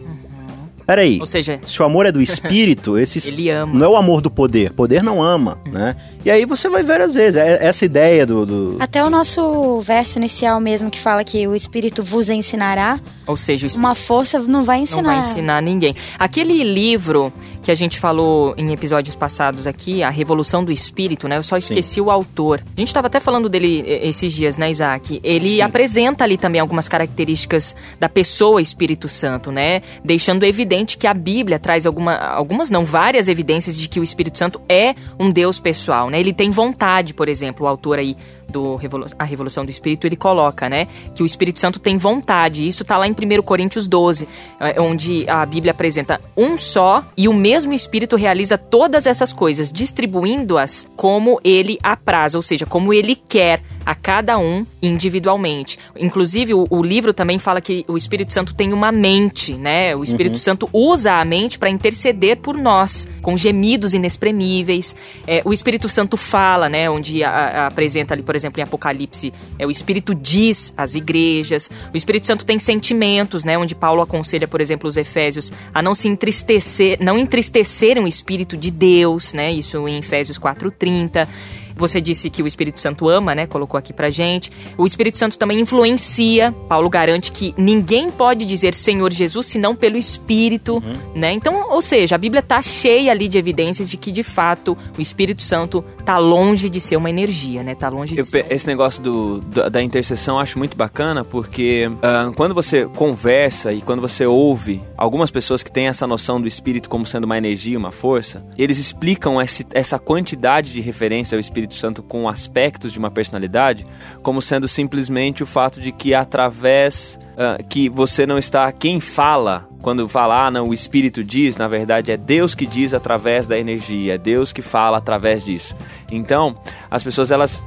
Peraí. 0.88 1.17
Ou 1.19 1.25
seja, 1.25 1.59
se 1.65 1.81
o 1.81 1.85
amor 1.85 2.06
é 2.06 2.12
do 2.12 2.21
espírito, 2.23 2.97
esse 2.97 3.27
ele 3.27 3.50
ama. 3.50 3.73
não 3.73 3.85
é 3.85 3.89
o 3.89 3.97
amor 3.97 4.21
do 4.21 4.29
poder. 4.31 4.71
Poder 4.71 5.03
não 5.03 5.21
ama, 5.21 5.57
né? 5.65 5.95
E 6.25 6.31
aí 6.31 6.44
você 6.44 6.68
vai 6.68 6.81
ver 6.81 7.01
às 7.01 7.13
vezes 7.13 7.36
é 7.36 7.63
essa 7.63 7.86
ideia 7.86 8.25
do, 8.25 8.48
do, 8.48 8.77
Até 8.80 9.04
o 9.04 9.12
nosso 9.12 9.79
verso 9.82 10.17
inicial 10.17 10.60
mesmo 10.60 10.89
que 10.89 11.00
fala 11.00 11.24
que 11.24 11.48
o 11.48 11.53
espírito 11.53 12.03
vos 12.03 12.29
ensinará. 12.29 13.00
Ou 13.27 13.38
seja, 13.38 13.67
uma 13.77 13.94
força 13.94 14.39
não 14.39 14.63
vai 14.63 14.79
ensinar. 14.79 15.01
Não 15.03 15.10
vai 15.12 15.20
ensinar 15.20 15.62
ninguém. 15.62 15.94
Aquele 16.17 16.63
livro 16.63 17.32
que 17.65 17.72
a 17.72 17.75
gente 17.75 18.00
falou 18.00 18.53
em 18.58 18.72
episódios 18.72 19.15
passados 19.15 19.65
aqui, 19.65 20.03
A 20.03 20.12
Revolução 20.12 20.63
do 20.63 20.72
Espírito, 20.72 21.27
né? 21.27 21.36
Eu 21.36 21.41
só 21.41 21.58
esqueci 21.58 21.96
Sim. 21.96 22.01
o 22.01 22.12
autor. 22.12 22.62
A 22.77 22.79
gente 22.79 22.89
estava 22.89 23.08
até 23.08 23.20
falando 23.20 23.50
dele 23.50 23.84
esses 24.03 24.34
dias, 24.34 24.55
né, 24.55 24.70
Isaac? 24.70 25.20
Ele 25.24 25.55
Sim. 25.55 25.62
apresenta 25.62 26.24
ali 26.24 26.38
também 26.38 26.62
algumas 26.62 26.88
características 26.88 27.75
da 28.00 28.08
pessoa 28.08 28.62
Espírito 28.62 29.10
Santo, 29.10 29.51
né? 29.51 29.82
Deixando 30.03 30.44
evidente 30.44 30.96
que 30.96 31.08
a 31.08 31.13
Bíblia 31.13 31.58
traz 31.58 31.88
alguma, 31.88 32.15
algumas, 32.15 32.70
não, 32.70 32.86
várias 32.86 33.27
evidências 33.27 33.75
de 33.75 33.89
que 33.89 34.00
o 34.00 34.03
Espírito 34.03 34.38
Santo 34.38 34.62
é 34.70 34.94
um 35.20 35.32
Deus 35.32 35.60
pessoal, 35.60 36.08
né? 36.08 36.14
Ele 36.19 36.34
tem 36.34 36.50
vontade, 36.50 37.13
por 37.13 37.27
exemplo, 37.27 37.65
o 37.65 37.69
autor 37.69 38.00
aí 38.00 38.15
do 38.55 38.77
Revolu 38.77 39.05
A 39.19 39.25
Revolução 39.25 39.65
do 39.65 39.69
Espírito, 39.69 40.07
ele 40.07 40.15
coloca, 40.15 40.69
né? 40.69 40.88
Que 41.13 41.21
o 41.21 41.25
Espírito 41.25 41.59
Santo 41.59 41.77
tem 41.77 41.97
vontade. 41.97 42.65
Isso 42.65 42.83
está 42.83 42.97
lá 42.97 43.05
em 43.05 43.12
1 43.12 43.41
Coríntios 43.41 43.85
12, 43.85 44.29
é, 44.62 44.79
onde 44.79 45.29
a 45.29 45.45
Bíblia 45.45 45.71
apresenta 45.71 46.21
um 46.38 46.55
só 46.55 47.03
e 47.17 47.27
o 47.27 47.33
mesmo 47.33 47.74
Espírito 47.74 48.15
realiza 48.15 48.57
todas 48.57 49.05
essas 49.05 49.33
coisas, 49.33 49.71
distribuindo-as 49.71 50.89
como 50.95 51.38
ele 51.43 51.77
apraz, 51.83 52.33
ou 52.33 52.41
seja, 52.41 52.65
como 52.65 52.93
ele 52.93 53.15
quer 53.15 53.62
a 53.85 53.93
cada 53.93 54.38
um 54.38 54.65
individualmente. 54.81 55.77
Inclusive, 55.95 56.53
o, 56.53 56.65
o, 56.69 56.81
livro 56.81 57.13
também 57.13 57.38
fala 57.38 57.62
que 57.62 57.85
o 57.88 57.95
Espírito 57.95 58.33
Santo 58.33 58.53
tem 58.55 58.74
uma 58.74 58.91
mente, 58.91 59.53
né? 59.53 59.95
O 59.95 60.03
Espírito 60.03 60.33
uhum. 60.33 60.39
Santo 60.39 60.69
usa 60.74 61.13
a 61.13 61.25
mente 61.25 61.59
para 61.59 61.69
interceder 61.69 62.38
por 62.38 62.57
nós, 62.57 63.07
com 63.21 63.38
gemidos 63.38 63.93
inexprimíveis. 63.93 64.95
É, 65.27 65.41
o 65.45 65.53
Espírito 65.53 65.88
Santo 65.88 66.17
fala, 66.17 66.67
né? 66.67 66.89
Onde 66.89 67.24
a, 67.24 67.29
a, 67.29 67.67
apresenta 67.67 68.13
ali, 68.13 68.24
por 68.24 68.35
exemplo, 68.35 68.44
em 68.59 68.63
Apocalipse, 68.63 69.33
é, 69.57 69.65
o 69.65 69.71
Espírito 69.71 70.13
diz 70.13 70.73
às 70.77 70.95
igrejas. 70.95 71.69
O 71.93 71.97
Espírito 71.97 72.27
Santo 72.27 72.45
tem 72.45 72.59
sentimentos, 72.59 73.43
né? 73.43 73.57
Onde 73.57 73.75
Paulo 73.75 74.01
aconselha, 74.01 74.47
por 74.47 74.61
exemplo, 74.61 74.87
os 74.87 74.97
Efésios 74.97 75.51
a 75.73 75.81
não 75.81 75.95
se 75.95 76.07
entristecer, 76.07 76.97
não 77.01 77.17
entristecerem 77.17 78.03
o 78.03 78.07
Espírito 78.07 78.57
de 78.57 78.71
Deus, 78.71 79.33
né? 79.33 79.51
Isso 79.51 79.87
em 79.87 79.97
Efésios 79.97 80.37
4:30. 80.37 81.27
Você 81.75 82.00
disse 82.00 82.29
que 82.29 82.41
o 82.41 82.48
Espírito 82.48 82.79
Santo 82.79 83.10
ama, 83.10 83.36
né? 83.36 83.46
Colocou 83.48 83.77
aqui 83.77 83.94
pra 83.94 84.10
gente. 84.10 84.51
O 84.77 84.86
Espírito 84.86 85.17
Santo 85.17 85.38
também 85.38 85.60
influencia. 85.60 86.51
Paulo 86.67 86.89
garante 86.89 87.32
que 87.32 87.53
ninguém 87.58 88.10
pode 88.10 88.46
dizer 88.46 88.74
Senhor 88.74 89.12
Jesus 89.12 89.46
senão 89.46 89.75
pelo 89.75 89.98
Espírito, 89.98 90.75
uhum. 90.75 90.98
né? 91.13 91.34
Então, 91.34 91.70
ou 91.70 91.82
seja, 91.82 92.15
a 92.15 92.17
Bíblia 92.17 92.41
tá 92.41 92.62
cheia 92.62 93.12
ali 93.12 93.27
de 93.27 93.38
evidências 93.38 93.89
de 93.89 93.98
que 93.98 94.12
de 94.12 94.24
fato 94.24 94.77
o 94.98 95.01
Espírito 95.01 95.44
Santo 95.44 95.84
tá 96.05 96.17
longe 96.17 96.70
de 96.70 96.79
ser 96.79 96.96
uma 96.96 97.10
energia, 97.10 97.63
né? 97.63 97.75
Tá 97.75 97.89
longe 97.89 98.13
de 98.13 98.20
eu, 98.20 98.25
ser. 98.25 98.46
Esse 98.50 98.67
negócio 98.67 99.01
do, 99.01 99.39
do, 99.41 99.70
da 99.70 99.82
intercessão 99.82 100.36
eu 100.36 100.41
acho 100.41 100.58
muito 100.58 100.77
bacana 100.77 101.24
porque 101.24 101.89
uh, 101.89 102.32
quando 102.34 102.53
você 102.53 102.86
conversa 102.86 103.74
e 103.74 103.82
quando 103.82 104.01
você 104.01 104.25
ouve 104.25 104.82
algumas 104.98 105.32
pessoas 105.32 105.63
que 105.63 105.72
têm 105.72 105.88
essa 105.88 106.08
noção 106.08 106.39
do 106.39 106.48
Espírito 106.48 106.89
como 106.89 107.05
sendo 107.05 107.25
uma 107.25 107.38
energia, 107.38 107.77
uma 107.77 107.91
força, 107.91 108.46
eles 108.58 108.77
explicam 108.77 109.41
esse, 109.41 109.65
essa 109.72 109.98
quantidade 109.98 110.72
de 110.72 110.82
referência 110.82 111.36
ao 111.36 111.39
Espírito 111.39 111.64
Santo 111.74 112.03
com 112.03 112.29
aspectos 112.29 112.91
de 112.91 113.00
uma 113.00 113.10
personalidade 113.10 113.88
como 114.22 114.41
sendo 114.41 114.67
simplesmente 114.67 115.41
o 115.41 115.45
fato 115.48 115.79
de 115.79 115.91
que 115.91 116.13
através 116.13 117.19
uh, 117.36 117.63
que 117.68 117.89
você 117.89 118.25
não 118.25 118.38
está 118.38 118.72
quem 118.72 119.00
fala 119.00 119.68
quando 119.86 120.10
fala, 120.10 120.48
ah, 120.48 120.50
não, 120.50 120.70
o 120.70 120.74
Espírito 120.74 121.24
diz, 121.24 121.58
na 121.58 121.68
verdade 121.68 122.12
é 122.12 122.18
Deus 122.18 122.56
que 122.56 122.65
diz 122.65 122.92
através 122.92 123.46
da 123.46 123.56
energia, 123.56 124.15
é 124.15 124.18
Deus 124.18 124.51
que 124.51 124.63
fala 124.63 124.98
através 124.98 125.46
disso. 125.46 125.75
Então, 126.12 126.58
as 126.89 127.04
pessoas 127.04 127.30
elas 127.30 127.63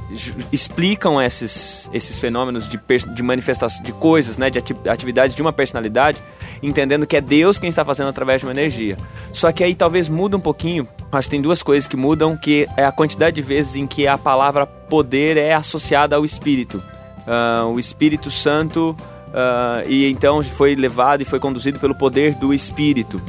explicam 0.51 1.23
esses, 1.23 1.89
esses 1.93 2.19
fenômenos 2.19 2.69
de, 2.69 2.77
de 3.15 3.23
manifestação 3.23 3.81
de 3.85 3.93
coisas, 3.93 4.37
né, 4.37 4.51
de 4.51 4.59
atividades 4.91 5.37
de 5.37 5.41
uma 5.41 5.53
personalidade, 5.53 6.21
entendendo 6.61 7.07
que 7.07 7.17
é 7.17 7.21
Deus 7.21 7.57
quem 7.57 7.69
está 7.69 7.85
fazendo 7.85 8.09
através 8.09 8.41
de 8.41 8.47
uma 8.49 8.53
energia. 8.53 8.97
Só 9.33 9.53
que 9.53 9.63
aí 9.63 9.77
talvez 9.77 10.09
muda 10.09 10.37
um 10.37 10.41
pouquinho. 10.41 10.89
Acho 11.13 11.29
que 11.29 11.37
tem 11.37 11.41
duas 11.41 11.63
coisas 11.63 11.87
que 11.87 11.97
mudam, 11.97 12.37
que 12.37 12.69
é 12.77 12.85
a 12.85 12.91
quantidade 12.91 13.37
de 13.37 13.43
vezes 13.43 13.77
em 13.77 13.87
que 13.87 14.09
a 14.09 14.19
palavra 14.19 14.67
poder 14.67 15.37
é 15.37 15.55
associada 15.55 16.17
ao 16.17 16.25
Espírito. 16.25 16.83
Uh, 17.29 17.67
o 17.69 17.79
Espírito 17.79 18.29
Santo 18.29 18.97
Uh, 19.29 19.89
e 19.89 20.11
então 20.11 20.43
foi 20.43 20.75
levado 20.75 21.23
e 21.23 21.25
foi 21.25 21.39
conduzido 21.39 21.79
pelo 21.79 21.95
poder 21.95 22.35
do 22.35 22.53
Espírito. 22.53 23.21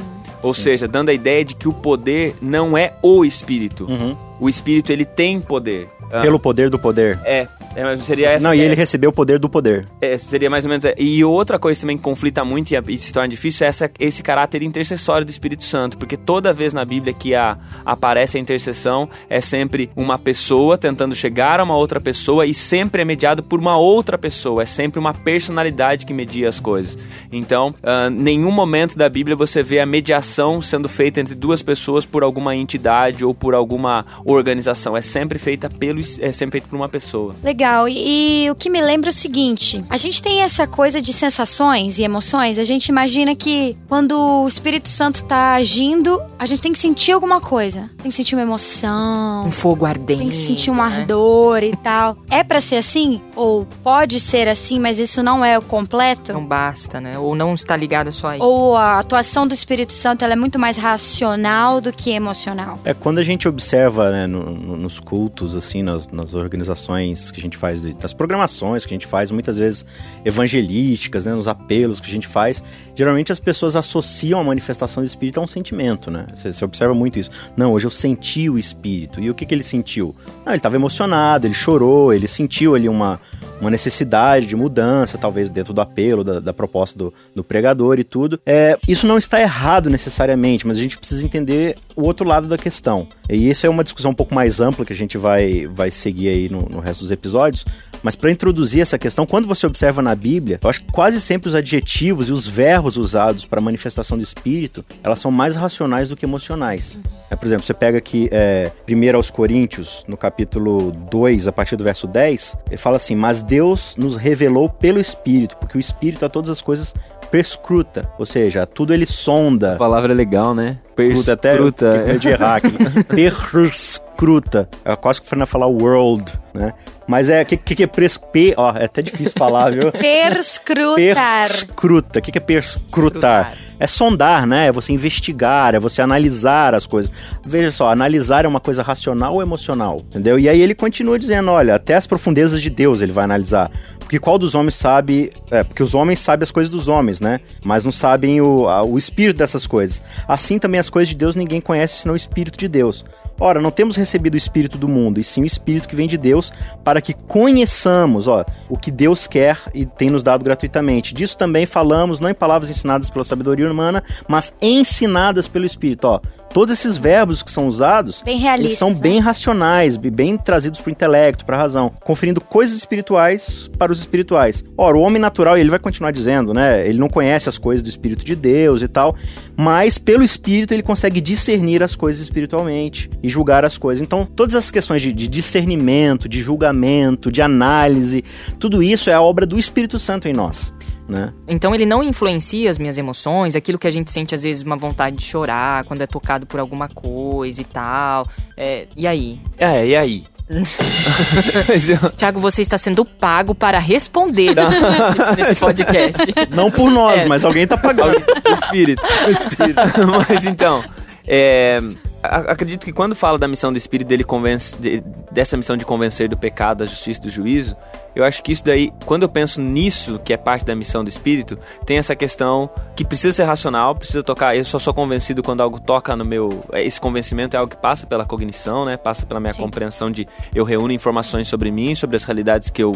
Ou 0.42 0.54
Sim. 0.54 0.62
seja, 0.62 0.88
dando 0.88 1.10
a 1.10 1.12
ideia 1.12 1.44
de 1.44 1.54
que 1.54 1.68
o 1.68 1.72
poder 1.72 2.34
não 2.40 2.76
é 2.76 2.94
o 3.02 3.24
Espírito. 3.24 3.84
Uhum. 3.84 4.16
O 4.40 4.48
Espírito 4.48 4.90
ele 4.90 5.04
tem 5.04 5.40
poder. 5.40 5.88
Uh, 6.04 6.22
pelo 6.22 6.40
poder 6.40 6.70
do 6.70 6.78
poder. 6.78 7.18
É, 7.24 7.46
é, 7.74 7.96
seria 7.98 8.30
essa, 8.30 8.42
Não, 8.42 8.54
e 8.54 8.60
é, 8.60 8.64
ele 8.64 8.74
recebeu 8.74 9.10
o 9.10 9.12
poder 9.12 9.38
do 9.38 9.48
poder. 9.48 9.86
É, 10.00 10.18
seria 10.18 10.50
mais 10.50 10.64
ou 10.64 10.68
menos. 10.68 10.84
É. 10.84 10.94
E 10.98 11.24
outra 11.24 11.58
coisa 11.58 11.80
também 11.80 11.96
que 11.96 12.02
conflita 12.02 12.44
muito 12.44 12.72
e, 12.72 12.82
e, 12.88 12.98
se 12.98 13.12
torna 13.12 13.28
difícil 13.28 13.64
é 13.64 13.68
essa, 13.68 13.90
esse 13.98 14.22
caráter 14.22 14.62
intercessório 14.62 15.24
do 15.24 15.30
Espírito 15.30 15.64
Santo. 15.64 15.96
Porque 15.96 16.16
toda 16.16 16.52
vez 16.52 16.72
na 16.72 16.84
Bíblia 16.84 17.12
que 17.12 17.34
a, 17.34 17.56
aparece 17.84 18.36
a 18.36 18.40
intercessão, 18.40 19.08
é 19.28 19.40
sempre 19.40 19.90
uma 19.94 20.18
pessoa 20.18 20.76
tentando 20.76 21.14
chegar 21.14 21.60
a 21.60 21.62
uma 21.62 21.76
outra 21.76 22.00
pessoa 22.00 22.44
e 22.44 22.52
sempre 22.52 23.02
é 23.02 23.04
mediado 23.04 23.42
por 23.42 23.60
uma 23.60 23.76
outra 23.76 24.18
pessoa. 24.18 24.62
É 24.62 24.66
sempre 24.66 24.98
uma 24.98 25.14
personalidade 25.14 26.06
que 26.06 26.12
media 26.12 26.48
as 26.48 26.58
coisas. 26.58 26.98
Então, 27.30 27.74
uh, 27.82 28.10
nenhum 28.10 28.50
momento 28.50 28.96
da 28.96 29.08
Bíblia 29.08 29.36
você 29.36 29.62
vê 29.62 29.78
a 29.78 29.86
mediação 29.86 30.60
sendo 30.60 30.88
feita 30.88 31.20
entre 31.20 31.34
duas 31.34 31.62
pessoas 31.62 32.04
por 32.04 32.22
alguma 32.22 32.56
entidade 32.56 33.24
ou 33.24 33.32
por 33.32 33.54
alguma 33.54 34.04
organização. 34.24 34.96
É 34.96 35.00
sempre 35.00 35.38
feita 35.38 35.70
pelo 35.70 36.00
é 36.00 36.32
sempre 36.32 36.52
feito 36.52 36.68
por 36.68 36.76
uma 36.76 36.88
pessoa. 36.88 37.34
Legal 37.42 37.59
legal. 37.60 37.88
E, 37.88 38.44
e, 38.44 38.50
o 38.50 38.54
que 38.54 38.70
me 38.70 38.80
lembra 38.80 39.10
é 39.10 39.12
o 39.12 39.14
seguinte: 39.14 39.84
a 39.88 39.96
gente 39.96 40.22
tem 40.22 40.40
essa 40.40 40.66
coisa 40.66 41.00
de 41.00 41.12
sensações 41.12 41.98
e 41.98 42.02
emoções. 42.02 42.58
A 42.58 42.64
gente 42.64 42.88
imagina 42.88 43.34
que 43.34 43.76
quando 43.88 44.18
o 44.18 44.48
Espírito 44.48 44.88
Santo 44.88 45.24
tá 45.24 45.54
agindo, 45.54 46.20
a 46.38 46.46
gente 46.46 46.62
tem 46.62 46.72
que 46.72 46.78
sentir 46.78 47.12
alguma 47.12 47.40
coisa. 47.40 47.90
Tem 47.98 48.10
que 48.10 48.16
sentir 48.16 48.34
uma 48.34 48.42
emoção. 48.42 49.46
Um 49.46 49.50
fogo 49.50 49.84
ardente. 49.84 50.20
Tem 50.20 50.30
que 50.30 50.36
sentir 50.36 50.70
um 50.70 50.76
né? 50.76 50.82
ardor 50.82 51.62
e 51.62 51.76
tal. 51.76 52.16
É 52.30 52.42
para 52.42 52.60
ser 52.60 52.76
assim? 52.76 53.20
Ou 53.36 53.66
pode 53.82 54.18
ser 54.20 54.48
assim, 54.48 54.78
mas 54.78 54.98
isso 54.98 55.22
não 55.22 55.44
é 55.44 55.58
o 55.58 55.62
completo? 55.62 56.32
Não 56.32 56.44
basta, 56.44 57.00
né? 57.00 57.18
Ou 57.18 57.34
não 57.34 57.52
está 57.52 57.76
ligado 57.76 58.10
só 58.10 58.28
aí. 58.28 58.40
Ou 58.40 58.76
a 58.76 58.98
atuação 58.98 59.46
do 59.46 59.52
Espírito 59.52 59.92
Santo 59.92 60.24
ela 60.24 60.32
é 60.32 60.36
muito 60.36 60.58
mais 60.58 60.76
racional 60.76 61.80
do 61.80 61.92
que 61.92 62.10
emocional. 62.10 62.78
É 62.84 62.94
quando 62.94 63.18
a 63.18 63.22
gente 63.22 63.46
observa, 63.46 64.10
né, 64.10 64.26
no, 64.26 64.50
no, 64.50 64.76
nos 64.76 64.98
cultos, 64.98 65.54
assim, 65.54 65.82
nas, 65.82 66.08
nas 66.08 66.34
organizações 66.34 67.30
que 67.30 67.40
a 67.40 67.42
gente 67.42 67.49
gente 67.50 67.58
faz, 67.58 67.82
das 67.94 68.14
programações 68.14 68.86
que 68.86 68.94
a 68.94 68.96
gente 68.96 69.06
faz, 69.06 69.30
muitas 69.30 69.58
vezes 69.58 69.84
evangelísticas, 70.24 71.26
né, 71.26 71.34
nos 71.34 71.48
apelos 71.48 72.00
que 72.00 72.08
a 72.08 72.12
gente 72.12 72.28
faz, 72.28 72.62
geralmente 72.94 73.32
as 73.32 73.40
pessoas 73.40 73.76
associam 73.76 74.40
a 74.40 74.44
manifestação 74.44 75.02
do 75.02 75.06
Espírito 75.06 75.40
a 75.40 75.42
um 75.42 75.46
sentimento, 75.46 76.10
né? 76.10 76.26
Você, 76.34 76.52
você 76.52 76.64
observa 76.64 76.94
muito 76.94 77.18
isso. 77.18 77.30
Não, 77.56 77.72
hoje 77.72 77.86
eu 77.86 77.90
senti 77.90 78.48
o 78.48 78.56
Espírito. 78.56 79.20
E 79.20 79.28
o 79.28 79.34
que, 79.34 79.44
que 79.44 79.54
ele 79.54 79.64
sentiu? 79.64 80.14
Não, 80.44 80.52
ele 80.52 80.58
estava 80.58 80.76
emocionado, 80.76 81.46
ele 81.46 81.54
chorou, 81.54 82.12
ele 82.12 82.28
sentiu 82.28 82.74
ali 82.74 82.88
uma, 82.88 83.20
uma 83.60 83.70
necessidade 83.70 84.46
de 84.46 84.56
mudança, 84.56 85.18
talvez 85.18 85.48
dentro 85.50 85.72
do 85.72 85.80
apelo, 85.80 86.24
da, 86.24 86.40
da 86.40 86.52
proposta 86.52 86.98
do, 86.98 87.14
do, 87.34 87.44
pregador 87.44 87.98
e 87.98 88.04
tudo. 88.04 88.40
É, 88.46 88.78
isso 88.88 89.06
não 89.06 89.18
está 89.18 89.40
errado 89.40 89.90
necessariamente, 89.90 90.66
mas 90.66 90.78
a 90.78 90.80
gente 90.80 90.98
precisa 90.98 91.24
entender 91.24 91.76
o 91.94 92.02
outro 92.02 92.26
lado 92.26 92.48
da 92.48 92.56
questão. 92.56 93.06
E 93.28 93.48
isso 93.50 93.66
é 93.66 93.68
uma 93.68 93.84
discussão 93.84 94.10
um 94.10 94.14
pouco 94.14 94.34
mais 94.34 94.60
ampla 94.60 94.84
que 94.84 94.92
a 94.92 94.96
gente 94.96 95.18
vai, 95.18 95.68
vai 95.68 95.90
seguir 95.90 96.28
aí 96.28 96.48
no, 96.48 96.62
no 96.62 96.80
resto 96.80 97.00
dos 97.00 97.10
episódios. 97.10 97.64
Mas 98.02 98.16
para 98.16 98.30
introduzir 98.30 98.80
essa 98.80 98.98
questão, 98.98 99.26
quando 99.26 99.46
você 99.46 99.66
observa 99.66 100.00
na 100.00 100.14
Bíblia, 100.14 100.58
eu 100.62 100.70
acho 100.70 100.82
que 100.82 100.90
quase 100.90 101.20
sempre 101.20 101.48
os 101.48 101.54
adjetivos 101.54 102.28
e 102.28 102.32
os 102.32 102.48
verbos 102.48 102.96
usados 102.96 103.44
para 103.44 103.60
manifestação 103.60 104.16
do 104.16 104.22
Espírito, 104.22 104.84
elas 105.02 105.20
são 105.20 105.30
mais 105.30 105.54
racionais 105.54 106.08
do 106.08 106.16
que 106.16 106.24
emocionais. 106.24 106.98
É, 107.30 107.36
por 107.36 107.46
exemplo, 107.46 107.64
você 107.64 107.74
pega 107.74 107.98
aqui 107.98 108.28
é, 108.32 108.72
1 108.88 109.16
aos 109.16 109.30
Coríntios, 109.30 110.04
no 110.08 110.16
capítulo 110.16 110.90
2, 111.10 111.46
a 111.46 111.52
partir 111.52 111.76
do 111.76 111.84
verso 111.84 112.06
10, 112.06 112.56
ele 112.68 112.76
fala 112.76 112.96
assim, 112.96 113.14
mas 113.14 113.42
Deus 113.50 113.96
nos 113.96 114.14
revelou 114.14 114.68
pelo 114.68 115.00
Espírito, 115.00 115.56
porque 115.56 115.76
o 115.76 115.80
Espírito 115.80 116.24
a 116.24 116.28
todas 116.28 116.48
as 116.48 116.62
coisas 116.62 116.94
perscruta, 117.32 118.08
ou 118.16 118.24
seja, 118.24 118.64
tudo 118.64 118.94
ele 118.94 119.06
sonda. 119.06 119.74
A 119.74 119.76
palavra 119.76 120.12
é 120.12 120.14
legal, 120.14 120.54
né? 120.54 120.78
Perscruta. 120.94 121.32
Até 121.32 121.58
eu, 121.58 122.18
de 122.18 122.28
errar 122.28 122.56
aqui. 122.56 122.72
perscruta. 123.12 124.68
É 124.84 124.94
quase 124.94 125.20
que 125.20 125.26
foi 125.28 125.44
falar 125.46 125.66
world, 125.66 126.32
né? 126.54 126.72
Mas 127.06 127.28
é, 127.28 127.42
o 127.42 127.46
que, 127.46 127.56
que, 127.56 127.74
que 127.74 127.82
é 127.82 127.86
perscrutar? 127.86 128.54
Ó, 128.56 128.72
é 128.76 128.84
até 128.84 129.02
difícil 129.02 129.32
falar, 129.36 129.70
viu? 129.72 129.90
Perscrutar. 129.92 131.48
Perscruta. 131.48 132.18
O 132.18 132.22
que, 132.22 132.30
que 132.30 132.38
é 132.38 132.40
perscrutar? 132.40 133.54
É 133.80 133.86
sondar, 133.86 134.46
né? 134.46 134.66
É 134.66 134.72
você 134.72 134.92
investigar, 134.92 135.74
é 135.74 135.80
você 135.80 136.02
analisar 136.02 136.74
as 136.74 136.86
coisas. 136.86 137.10
Veja 137.44 137.70
só, 137.70 137.90
analisar 137.90 138.44
é 138.44 138.48
uma 138.48 138.60
coisa 138.60 138.82
racional 138.82 139.34
ou 139.34 139.42
emocional, 139.42 140.02
entendeu? 140.08 140.38
E 140.38 140.48
aí 140.48 140.60
ele 140.60 140.74
continua 140.74 141.18
dizendo, 141.18 141.50
olha, 141.50 141.74
até 141.74 141.94
as 141.96 142.06
profundezas 142.06 142.62
de 142.62 142.70
Deus 142.70 143.00
ele 143.00 143.12
vai 143.12 143.24
analisar. 143.24 143.70
Porque 143.98 144.18
qual 144.18 144.38
dos 144.38 144.54
homens 144.54 144.74
sabe... 144.74 145.30
É, 145.50 145.64
porque 145.64 145.82
os 145.82 145.94
homens 145.94 146.18
sabem 146.18 146.42
as 146.42 146.50
coisas 146.50 146.70
dos 146.70 146.88
homens, 146.88 147.20
né? 147.20 147.40
Mas 147.64 147.84
não 147.84 147.92
sabem 147.92 148.40
o, 148.40 148.68
a, 148.68 148.84
o 148.84 148.98
espírito 148.98 149.38
dessas 149.38 149.66
coisas. 149.66 150.02
Assim 150.28 150.58
também 150.58 150.78
as 150.78 150.90
coisas 150.90 151.08
de 151.08 151.16
Deus 151.16 151.34
ninguém 151.34 151.60
conhece 151.60 152.02
senão 152.02 152.14
o 152.14 152.16
espírito 152.16 152.58
de 152.58 152.68
Deus. 152.68 153.04
Ora, 153.40 153.60
não 153.60 153.70
temos 153.70 153.96
recebido 153.96 154.34
o 154.34 154.36
Espírito 154.36 154.76
do 154.76 154.86
mundo, 154.86 155.18
e 155.18 155.24
sim 155.24 155.42
o 155.42 155.46
Espírito 155.46 155.88
que 155.88 155.96
vem 155.96 156.06
de 156.06 156.18
Deus, 156.18 156.52
para 156.84 157.00
que 157.00 157.14
conheçamos 157.14 158.28
ó, 158.28 158.44
o 158.68 158.76
que 158.76 158.90
Deus 158.90 159.26
quer 159.26 159.58
e 159.72 159.86
tem 159.86 160.10
nos 160.10 160.22
dado 160.22 160.44
gratuitamente. 160.44 161.14
Disso 161.14 161.38
também 161.38 161.64
falamos, 161.64 162.20
não 162.20 162.28
em 162.28 162.34
palavras 162.34 162.70
ensinadas 162.70 163.08
pela 163.08 163.24
sabedoria 163.24 163.70
humana, 163.70 164.04
mas 164.28 164.54
ensinadas 164.60 165.48
pelo 165.48 165.64
Espírito. 165.64 166.06
Ó, 166.06 166.20
todos 166.52 166.78
esses 166.78 166.98
verbos 166.98 167.42
que 167.42 167.50
são 167.50 167.66
usados 167.66 168.22
bem 168.22 168.46
eles 168.46 168.76
são 168.76 168.90
né? 168.90 168.96
bem 169.00 169.20
racionais, 169.20 169.96
bem 169.96 170.36
trazidos 170.36 170.80
para 170.80 170.90
o 170.90 170.92
intelecto, 170.92 171.44
para 171.44 171.56
a 171.56 171.60
razão, 171.60 171.90
conferindo 172.04 172.40
coisas 172.40 172.76
espirituais 172.76 173.70
para 173.78 173.90
os 173.90 174.00
espirituais. 174.00 174.62
Ora, 174.76 174.98
o 174.98 175.00
homem 175.00 175.20
natural, 175.20 175.56
ele 175.56 175.70
vai 175.70 175.78
continuar 175.78 176.10
dizendo, 176.10 176.52
né? 176.52 176.86
Ele 176.86 176.98
não 176.98 177.08
conhece 177.08 177.48
as 177.48 177.56
coisas 177.56 177.82
do 177.82 177.88
Espírito 177.88 178.24
de 178.24 178.36
Deus 178.36 178.82
e 178.82 178.88
tal, 178.88 179.14
mas 179.56 179.98
pelo 179.98 180.22
Espírito 180.22 180.74
ele 180.74 180.82
consegue 180.82 181.20
discernir 181.20 181.82
as 181.82 181.94
coisas 181.94 182.20
espiritualmente 182.20 183.08
e 183.22 183.29
julgar 183.30 183.64
as 183.64 183.78
coisas. 183.78 184.02
Então, 184.02 184.26
todas 184.26 184.54
essas 184.54 184.70
questões 184.70 185.02
de, 185.02 185.12
de 185.12 185.28
discernimento, 185.28 186.28
de 186.28 186.40
julgamento, 186.40 187.30
de 187.30 187.40
análise, 187.40 188.22
tudo 188.58 188.82
isso 188.82 189.08
é 189.08 189.14
a 189.14 189.20
obra 189.22 189.46
do 189.46 189.58
Espírito 189.58 189.98
Santo 189.98 190.28
em 190.28 190.32
nós. 190.32 190.72
Né? 191.08 191.32
Então 191.48 191.74
ele 191.74 191.84
não 191.84 192.04
influencia 192.04 192.70
as 192.70 192.78
minhas 192.78 192.96
emoções, 192.96 193.56
aquilo 193.56 193.76
que 193.80 193.88
a 193.88 193.90
gente 193.90 194.12
sente 194.12 194.32
às 194.32 194.44
vezes 194.44 194.62
uma 194.62 194.76
vontade 194.76 195.16
de 195.16 195.24
chorar 195.24 195.82
quando 195.82 196.02
é 196.02 196.06
tocado 196.06 196.46
por 196.46 196.60
alguma 196.60 196.88
coisa 196.88 197.60
e 197.60 197.64
tal. 197.64 198.28
É, 198.56 198.86
e 198.96 199.08
aí? 199.08 199.40
É, 199.58 199.86
e 199.88 199.96
aí? 199.96 200.24
Tiago, 202.16 202.40
você 202.40 202.62
está 202.62 202.78
sendo 202.78 203.04
pago 203.04 203.54
para 203.54 203.78
responder 203.78 204.54
nesse 205.36 205.54
podcast. 205.56 206.22
Não 206.50 206.70
por 206.70 206.90
nós, 206.90 207.22
é. 207.22 207.26
mas 207.26 207.44
alguém 207.44 207.64
está 207.64 207.76
pagando. 207.76 208.16
o 208.48 208.54
espírito. 208.54 209.02
O 209.26 209.30
espírito. 209.30 209.80
mas 210.28 210.44
então, 210.44 210.84
é, 211.26 211.80
acredito 212.22 212.84
que 212.84 212.92
quando 212.92 213.14
fala 213.14 213.38
da 213.38 213.48
missão 213.48 213.72
do 213.72 213.78
Espírito, 213.78 214.08
dele 214.08 214.24
convence, 214.24 214.76
de- 214.76 215.02
dessa 215.30 215.56
missão 215.56 215.76
de 215.76 215.84
convencer 215.84 216.28
do 216.28 216.36
pecado, 216.36 216.78
da 216.78 216.86
justiça 216.86 217.20
e 217.20 217.22
do 217.24 217.30
juízo, 217.30 217.76
eu 218.14 218.24
acho 218.24 218.42
que 218.42 218.52
isso 218.52 218.64
daí, 218.64 218.92
quando 219.06 219.22
eu 219.22 219.28
penso 219.28 219.60
nisso, 219.60 220.20
que 220.24 220.32
é 220.32 220.36
parte 220.36 220.64
da 220.64 220.74
missão 220.74 221.02
do 221.02 221.08
Espírito, 221.08 221.58
tem 221.86 221.96
essa 221.98 222.14
questão 222.16 222.68
que 222.94 223.04
precisa 223.04 223.32
ser 223.32 223.44
racional, 223.44 223.94
precisa 223.94 224.22
tocar. 224.22 224.56
Eu 224.56 224.64
só 224.64 224.78
sou 224.78 224.92
convencido 224.92 225.42
quando 225.42 225.60
algo 225.62 225.80
toca 225.80 226.14
no 226.16 226.24
meu. 226.24 226.60
Esse 226.74 227.00
convencimento 227.00 227.56
é 227.56 227.58
algo 227.58 227.70
que 227.70 227.80
passa 227.80 228.06
pela 228.06 228.24
cognição, 228.24 228.84
né? 228.84 228.96
Passa 228.96 229.24
pela 229.24 229.40
minha 229.40 229.54
Sim. 229.54 229.60
compreensão 229.62 230.10
de 230.10 230.26
eu 230.54 230.64
reúno 230.64 230.92
informações 230.92 231.48
sobre 231.48 231.70
mim, 231.70 231.94
sobre 231.94 232.16
as 232.16 232.24
realidades 232.24 232.68
que 232.70 232.82
eu 232.82 232.92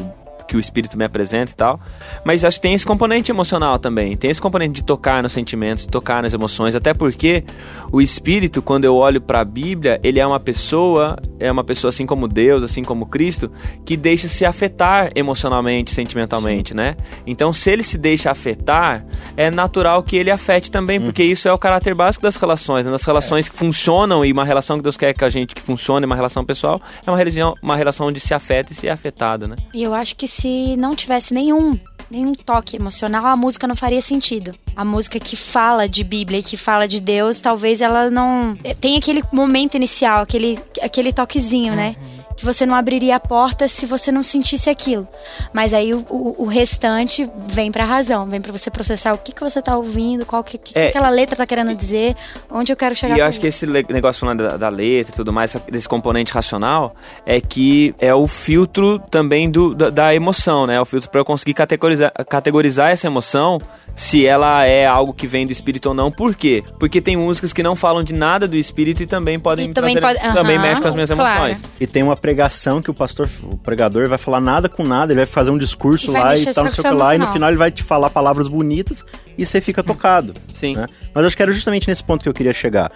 que 0.47 0.57
o 0.57 0.61
espírito 0.61 0.97
me 0.97 1.05
apresenta 1.05 1.53
e 1.53 1.55
tal. 1.55 1.81
Mas 2.25 2.45
acho 2.45 2.59
que 2.59 2.63
tem 2.63 2.75
esse 2.75 2.87
componente 2.87 3.31
emocional 3.31 3.79
também. 3.79 4.17
Tem 4.17 4.31
esse 4.31 4.41
componente 4.41 4.75
de 4.75 4.85
tocar 4.85 5.23
nos 5.23 5.33
sentimentos, 5.33 5.85
de 5.85 5.91
tocar 5.91 6.23
nas 6.23 6.33
emoções, 6.33 6.75
até 6.75 6.93
porque 6.95 7.45
o 7.93 8.01
espírito, 8.01 8.63
quando 8.63 8.85
eu 8.85 8.97
olho 8.97 9.21
para 9.21 9.41
a 9.41 9.45
Bíblia, 9.45 10.01
ele 10.03 10.21
é 10.21 10.27
uma 10.27 10.41
pessoa, 10.41 11.17
é 11.39 11.51
uma 11.51 11.65
pessoa 11.65 11.89
assim 11.89 12.07
como 12.07 12.29
Deus, 12.29 12.63
assim 12.63 12.85
como 12.85 13.07
Cristo, 13.07 13.51
que 13.85 13.97
deixa 13.97 14.29
se 14.29 14.45
afetar 14.45 15.11
emocionalmente, 15.15 15.93
sentimentalmente, 15.93 16.75
né? 16.75 16.97
Então, 17.27 17.53
se 17.53 17.71
ele 17.71 17.83
se 17.83 17.99
deixa 17.99 18.31
afetar, 18.31 19.05
é 19.37 19.51
natural 19.51 20.03
que 20.03 20.17
ele 20.17 20.31
afete 20.31 20.71
também, 20.71 21.01
porque 21.01 21.23
isso 21.23 21.49
é 21.49 21.53
o 21.53 21.59
caráter 21.59 21.95
básico 21.95 22.23
das 22.23 22.37
relações, 22.37 22.87
né? 22.87 22.93
das 22.93 23.05
relações 23.05 23.49
que 23.49 23.57
funcionam 23.57 24.25
e 24.25 24.33
uma 24.33 24.45
relação 24.45 24.77
que 24.77 24.83
Deus 24.83 24.97
quer 24.97 25.13
que 25.15 25.25
a 25.25 25.29
gente 25.29 25.55
que 25.55 25.63
funcione, 25.63 26.07
uma 26.07 26.15
relação 26.17 26.45
pessoal, 26.45 26.81
é 27.07 27.11
uma 27.11 27.17
religião, 27.17 27.55
uma 27.63 27.77
relação 27.77 28.07
onde 28.07 28.21
se 28.21 28.35
afeta 28.35 28.73
e 28.73 28.77
se 28.77 28.89
é 28.89 28.91
afetado, 28.91 29.47
né? 29.49 29.57
E 29.73 29.83
eu 29.83 29.95
acho 29.95 30.17
que 30.17 30.27
se 30.35 30.77
não 30.77 30.95
tivesse 30.95 31.33
nenhum, 31.33 31.79
nenhum 32.11 32.35
toque 32.35 32.77
emocional, 32.77 33.25
a 33.27 33.37
música 33.37 33.67
não 33.67 33.77
faria 33.77 34.01
sentido. 34.01 34.55
A 34.75 34.85
música 34.85 35.21
que 35.21 35.37
fala 35.37 35.89
de 35.89 36.03
Bíblia 36.03 36.41
e 36.41 36.43
que 36.43 36.57
fala 36.57 36.89
de 36.89 37.01
Deus, 37.01 37.41
talvez 37.41 37.81
ela 37.81 38.11
não. 38.11 38.57
Tem 38.81 38.97
aquele 38.97 39.23
momento 39.33 39.77
inicial, 39.77 40.23
aquele, 40.23 40.59
aquele 40.83 41.13
toquezinho, 41.13 41.75
né? 41.75 41.95
Que 42.37 42.45
você 42.45 42.67
não 42.67 42.75
abriria 42.75 43.17
a 43.17 43.21
porta 43.21 43.69
se 43.69 43.87
você 43.87 44.11
não 44.11 44.23
sentisse 44.23 44.69
aquilo. 44.69 45.07
Mas 45.53 45.73
aí 45.73 45.95
o, 45.95 46.05
o- 46.11 46.35
o 46.43 46.45
restante 46.47 47.31
vem 47.49 47.71
pra 47.71 47.85
razão, 47.85 48.27
vem 48.27 48.41
pra 48.41 48.51
você 48.53 48.71
processar 48.71 49.13
o 49.15 49.19
que, 49.19 49.33
que 49.33 49.41
você 49.43 49.63
tá 49.63 49.77
ouvindo, 49.77 50.27
qual 50.27 50.43
que, 50.43 50.59
que 50.59 50.77
É. 50.79 50.89
aquela 50.89 51.09
letra 51.11 51.37
tá 51.37 51.47
querendo 51.47 51.75
dizer, 51.75 52.17
onde 52.51 52.73
eu 52.73 52.77
quero 52.77 52.95
chegar 52.97 53.17
E 53.17 53.21
eu 53.21 53.27
acho 53.27 53.39
que 53.41 53.47
isso. 53.47 53.65
esse 53.65 53.73
le- 53.73 53.87
negócio 53.89 54.21
falando 54.21 54.43
da, 54.49 54.57
da 54.57 54.69
letra 54.69 55.13
e 55.13 55.17
tudo 55.17 55.33
mais, 55.33 55.55
desse 55.71 55.89
componente 55.89 56.33
racional, 56.33 56.95
é 57.25 57.41
que 57.41 57.95
é 57.99 58.15
o 58.15 58.27
filtro 58.27 58.99
também 59.11 59.51
do, 59.51 59.75
da, 59.75 59.91
da 59.91 60.15
emoção, 60.15 60.67
né? 60.67 60.75
É 60.77 60.81
o 60.81 60.85
filtro 60.85 61.09
para 61.11 61.21
eu 61.21 61.25
conseguir 61.25 61.55
categorizar, 61.55 62.13
categorizar 62.29 62.91
essa 62.91 63.07
emoção, 63.07 63.61
se 63.95 64.27
ela 64.27 64.65
é 64.65 64.87
algo 64.87 65.13
que 65.15 65.27
vem 65.27 65.47
do 65.47 65.53
espírito 65.53 65.87
ou 65.91 65.95
não. 65.95 66.11
Por 66.11 66.35
quê? 66.35 66.63
Porque 66.81 67.01
tem 67.01 67.17
músicas 67.17 67.53
que 67.53 67.63
não 67.63 67.77
falam 67.77 68.03
de 68.03 68.13
nada 68.13 68.49
do 68.49 68.57
espírito 68.57 69.03
e 69.03 69.07
também 69.07 69.39
podem 69.39 69.71
E 69.71 69.73
também 69.73 69.97
trazer- 69.97 70.19
pode- 70.21 70.35
também 70.35 70.59
mexe 70.59 70.81
com 70.81 70.89
as 70.89 70.95
minhas 70.95 71.11
claro. 71.11 71.45
emoções. 71.47 71.65
E 71.81 71.87
tem 71.87 72.03
uma 72.03 72.17
pregação 72.17 72.83
que 72.83 72.91
o 72.91 72.95
pastor, 72.95 73.29
o 73.45 73.57
pregador 73.57 74.09
vai 74.09 74.19
falar 74.19 74.41
nada 74.41 74.69
com 74.69 74.83
nada, 74.85 75.13
ele 75.13 75.21
vai 75.21 75.27
fazer 75.27 75.51
um 75.53 75.59
discurso 75.59 76.11
E 76.11 76.15
lá 76.15 76.37
e 76.37 76.45
tal, 76.53 76.65
não 76.65 76.71
sei 76.71 76.81
o 76.81 76.83
seu 76.83 76.91
que 76.91 76.97
lá, 76.97 77.15
e 77.15 77.19
no 77.19 77.27
final 77.29 77.49
ele 77.51 77.57
vai 77.59 77.71
te 77.71 77.83
falar 77.83 78.11
palavras 78.11 78.49
bonitas 78.49 79.05
e 79.39 79.47
você 79.47 79.61
fica 79.61 79.83
tocado. 79.83 80.35
Sim. 80.53 80.75
né? 80.77 80.87
Mas 81.15 81.27
acho 81.27 81.37
que 81.37 81.43
era 81.43 81.53
justamente 81.53 81.87
nesse 81.89 82.03
ponto 82.03 82.23
que 82.23 82.29
eu 82.29 82.35
queria 82.35 82.53
chegar. 82.53 82.91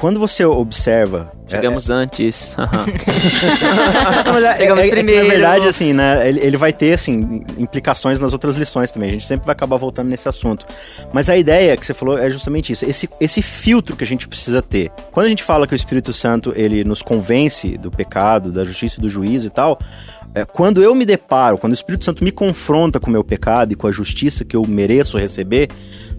Quando 0.00 0.18
você 0.18 0.44
observa. 0.44 1.30
é- 1.46 1.50
Chegamos 1.50 1.90
antes. 1.90 2.56
Mas 2.56 4.44
é- 4.44 4.56
Chegamos 4.56 4.80
é- 4.84 4.86
é 4.86 4.90
que, 4.90 5.02
na 5.02 5.22
verdade, 5.24 5.68
assim, 5.68 5.92
né? 5.92 6.28
Ele, 6.28 6.40
ele 6.40 6.56
vai 6.56 6.72
ter, 6.72 6.94
assim, 6.94 7.44
implicações 7.58 8.18
nas 8.18 8.32
outras 8.32 8.56
lições 8.56 8.90
também. 8.90 9.10
A 9.10 9.12
gente 9.12 9.26
sempre 9.26 9.46
vai 9.46 9.52
acabar 9.52 9.76
voltando 9.76 10.08
nesse 10.08 10.28
assunto. 10.28 10.66
Mas 11.12 11.28
a 11.28 11.36
ideia 11.36 11.76
que 11.76 11.84
você 11.84 11.92
falou 11.92 12.18
é 12.18 12.30
justamente 12.30 12.72
isso. 12.72 12.84
Esse, 12.84 13.08
esse 13.20 13.42
filtro 13.42 13.94
que 13.96 14.02
a 14.04 14.06
gente 14.06 14.26
precisa 14.26 14.62
ter. 14.62 14.90
Quando 15.12 15.26
a 15.26 15.28
gente 15.28 15.42
fala 15.44 15.66
que 15.66 15.74
o 15.74 15.76
Espírito 15.76 16.12
Santo, 16.12 16.52
ele 16.56 16.82
nos 16.84 17.02
convence 17.02 17.76
do 17.76 17.90
pecado, 17.90 18.50
da 18.50 18.64
justiça 18.64 18.98
e 18.98 19.02
do 19.02 19.08
juízo 19.08 19.46
e 19.48 19.50
tal... 19.50 19.78
é, 20.34 20.44
quando 20.44 20.82
eu 20.82 20.94
me 20.94 21.04
deparo, 21.04 21.58
quando 21.58 21.72
o 21.72 21.74
Espírito 21.74 22.04
Santo 22.04 22.24
me 22.24 22.30
confronta 22.30 22.98
com 23.00 23.08
o 23.08 23.10
meu 23.10 23.24
pecado 23.24 23.72
e 23.72 23.76
com 23.76 23.86
a 23.86 23.92
justiça 23.92 24.44
que 24.44 24.56
eu 24.56 24.64
mereço 24.66 25.18
receber, 25.18 25.68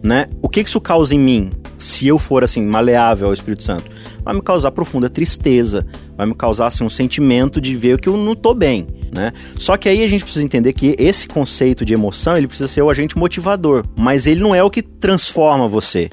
né? 0.03 0.27
O 0.41 0.49
que 0.49 0.61
isso 0.61 0.81
causa 0.81 1.13
em 1.15 1.19
mim? 1.19 1.51
Se 1.77 2.07
eu 2.07 2.19
for 2.19 2.43
assim 2.43 2.65
maleável 2.65 3.27
ao 3.27 3.33
Espírito 3.33 3.63
Santo, 3.63 3.89
vai 4.23 4.35
me 4.35 4.41
causar 4.41 4.71
profunda 4.71 5.09
tristeza, 5.09 5.85
vai 6.15 6.27
me 6.27 6.35
causar 6.35 6.67
assim 6.67 6.83
um 6.83 6.89
sentimento 6.89 7.59
de 7.59 7.75
ver 7.75 7.99
que 7.99 8.07
eu 8.07 8.15
não 8.15 8.35
tô 8.35 8.53
bem, 8.53 8.87
né? 9.11 9.31
Só 9.55 9.75
que 9.77 9.89
aí 9.89 10.03
a 10.03 10.07
gente 10.07 10.23
precisa 10.23 10.45
entender 10.45 10.73
que 10.73 10.95
esse 10.99 11.27
conceito 11.27 11.83
de 11.83 11.93
emoção, 11.93 12.37
ele 12.37 12.47
precisa 12.47 12.67
ser 12.67 12.81
o 12.81 12.89
agente 12.89 13.17
motivador, 13.17 13.83
mas 13.95 14.27
ele 14.27 14.41
não 14.41 14.53
é 14.53 14.63
o 14.63 14.69
que 14.69 14.81
transforma 14.81 15.67
você. 15.67 16.09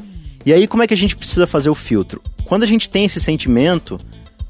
E 0.47 0.52
aí 0.52 0.66
como 0.66 0.83
é 0.83 0.87
que 0.87 0.95
a 0.95 0.97
gente 0.97 1.16
precisa 1.16 1.47
fazer 1.47 1.68
o 1.68 1.75
filtro? 1.75 2.23
Quando 2.45 2.62
a 2.62 2.66
gente 2.66 2.88
tem 2.88 3.04
esse 3.04 3.21
sentimento, 3.21 4.00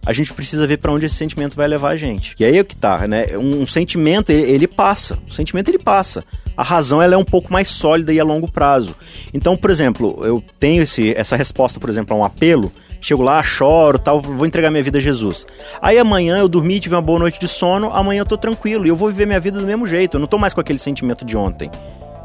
a 0.05 0.12
gente 0.12 0.33
precisa 0.33 0.67
ver 0.67 0.78
pra 0.78 0.93
onde 0.93 1.07
esse 1.07 1.14
sentimento 1.14 1.57
vai 1.57 1.69
levar 1.69 1.90
a 1.90 1.97
gente. 1.97 2.35
E 2.38 2.45
aí 2.45 2.57
é 2.57 2.61
o 2.61 2.64
que 2.64 2.76
tá, 2.76 3.07
né? 3.07 3.37
Um, 3.37 3.62
um 3.62 3.67
sentimento, 3.67 4.31
ele, 4.31 4.43
ele 4.43 4.67
passa. 4.67 5.19
O 5.28 5.33
sentimento, 5.33 5.69
ele 5.69 5.78
passa. 5.78 6.25
A 6.57 6.62
razão, 6.62 7.00
ela 7.02 7.14
é 7.14 7.17
um 7.17 7.25
pouco 7.25 7.52
mais 7.52 7.69
sólida 7.69 8.13
e 8.13 8.19
a 8.19 8.25
longo 8.25 8.50
prazo. 8.50 8.95
Então, 9.32 9.56
por 9.56 9.71
exemplo, 9.71 10.19
eu 10.25 10.43
tenho 10.58 10.82
esse, 10.82 11.15
essa 11.17 11.37
resposta, 11.37 11.78
por 11.78 11.89
exemplo, 11.89 12.17
a 12.17 12.19
um 12.21 12.25
apelo. 12.25 12.73
Chego 13.00 13.23
lá, 13.23 13.43
choro, 13.43 13.99
tal, 13.99 14.21
vou 14.21 14.47
entregar 14.47 14.71
minha 14.71 14.82
vida 14.82 14.99
a 14.99 15.00
Jesus. 15.00 15.47
Aí 15.80 15.99
amanhã 15.99 16.39
eu 16.39 16.49
dormi, 16.49 16.80
tive 16.80 16.95
uma 16.95 17.02
boa 17.02 17.19
noite 17.19 17.39
de 17.39 17.47
sono, 17.47 17.93
amanhã 17.93 18.23
eu 18.23 18.26
tô 18.26 18.37
tranquilo 18.37 18.87
e 18.87 18.89
eu 18.89 18.97
vou 18.97 19.08
viver 19.08 19.26
minha 19.26 19.39
vida 19.39 19.58
do 19.61 19.67
mesmo 19.67 19.87
jeito. 19.87 20.17
Eu 20.17 20.21
não 20.21 20.26
tô 20.26 20.37
mais 20.39 20.52
com 20.52 20.61
aquele 20.61 20.78
sentimento 20.78 21.25
de 21.25 21.37
ontem. 21.37 21.71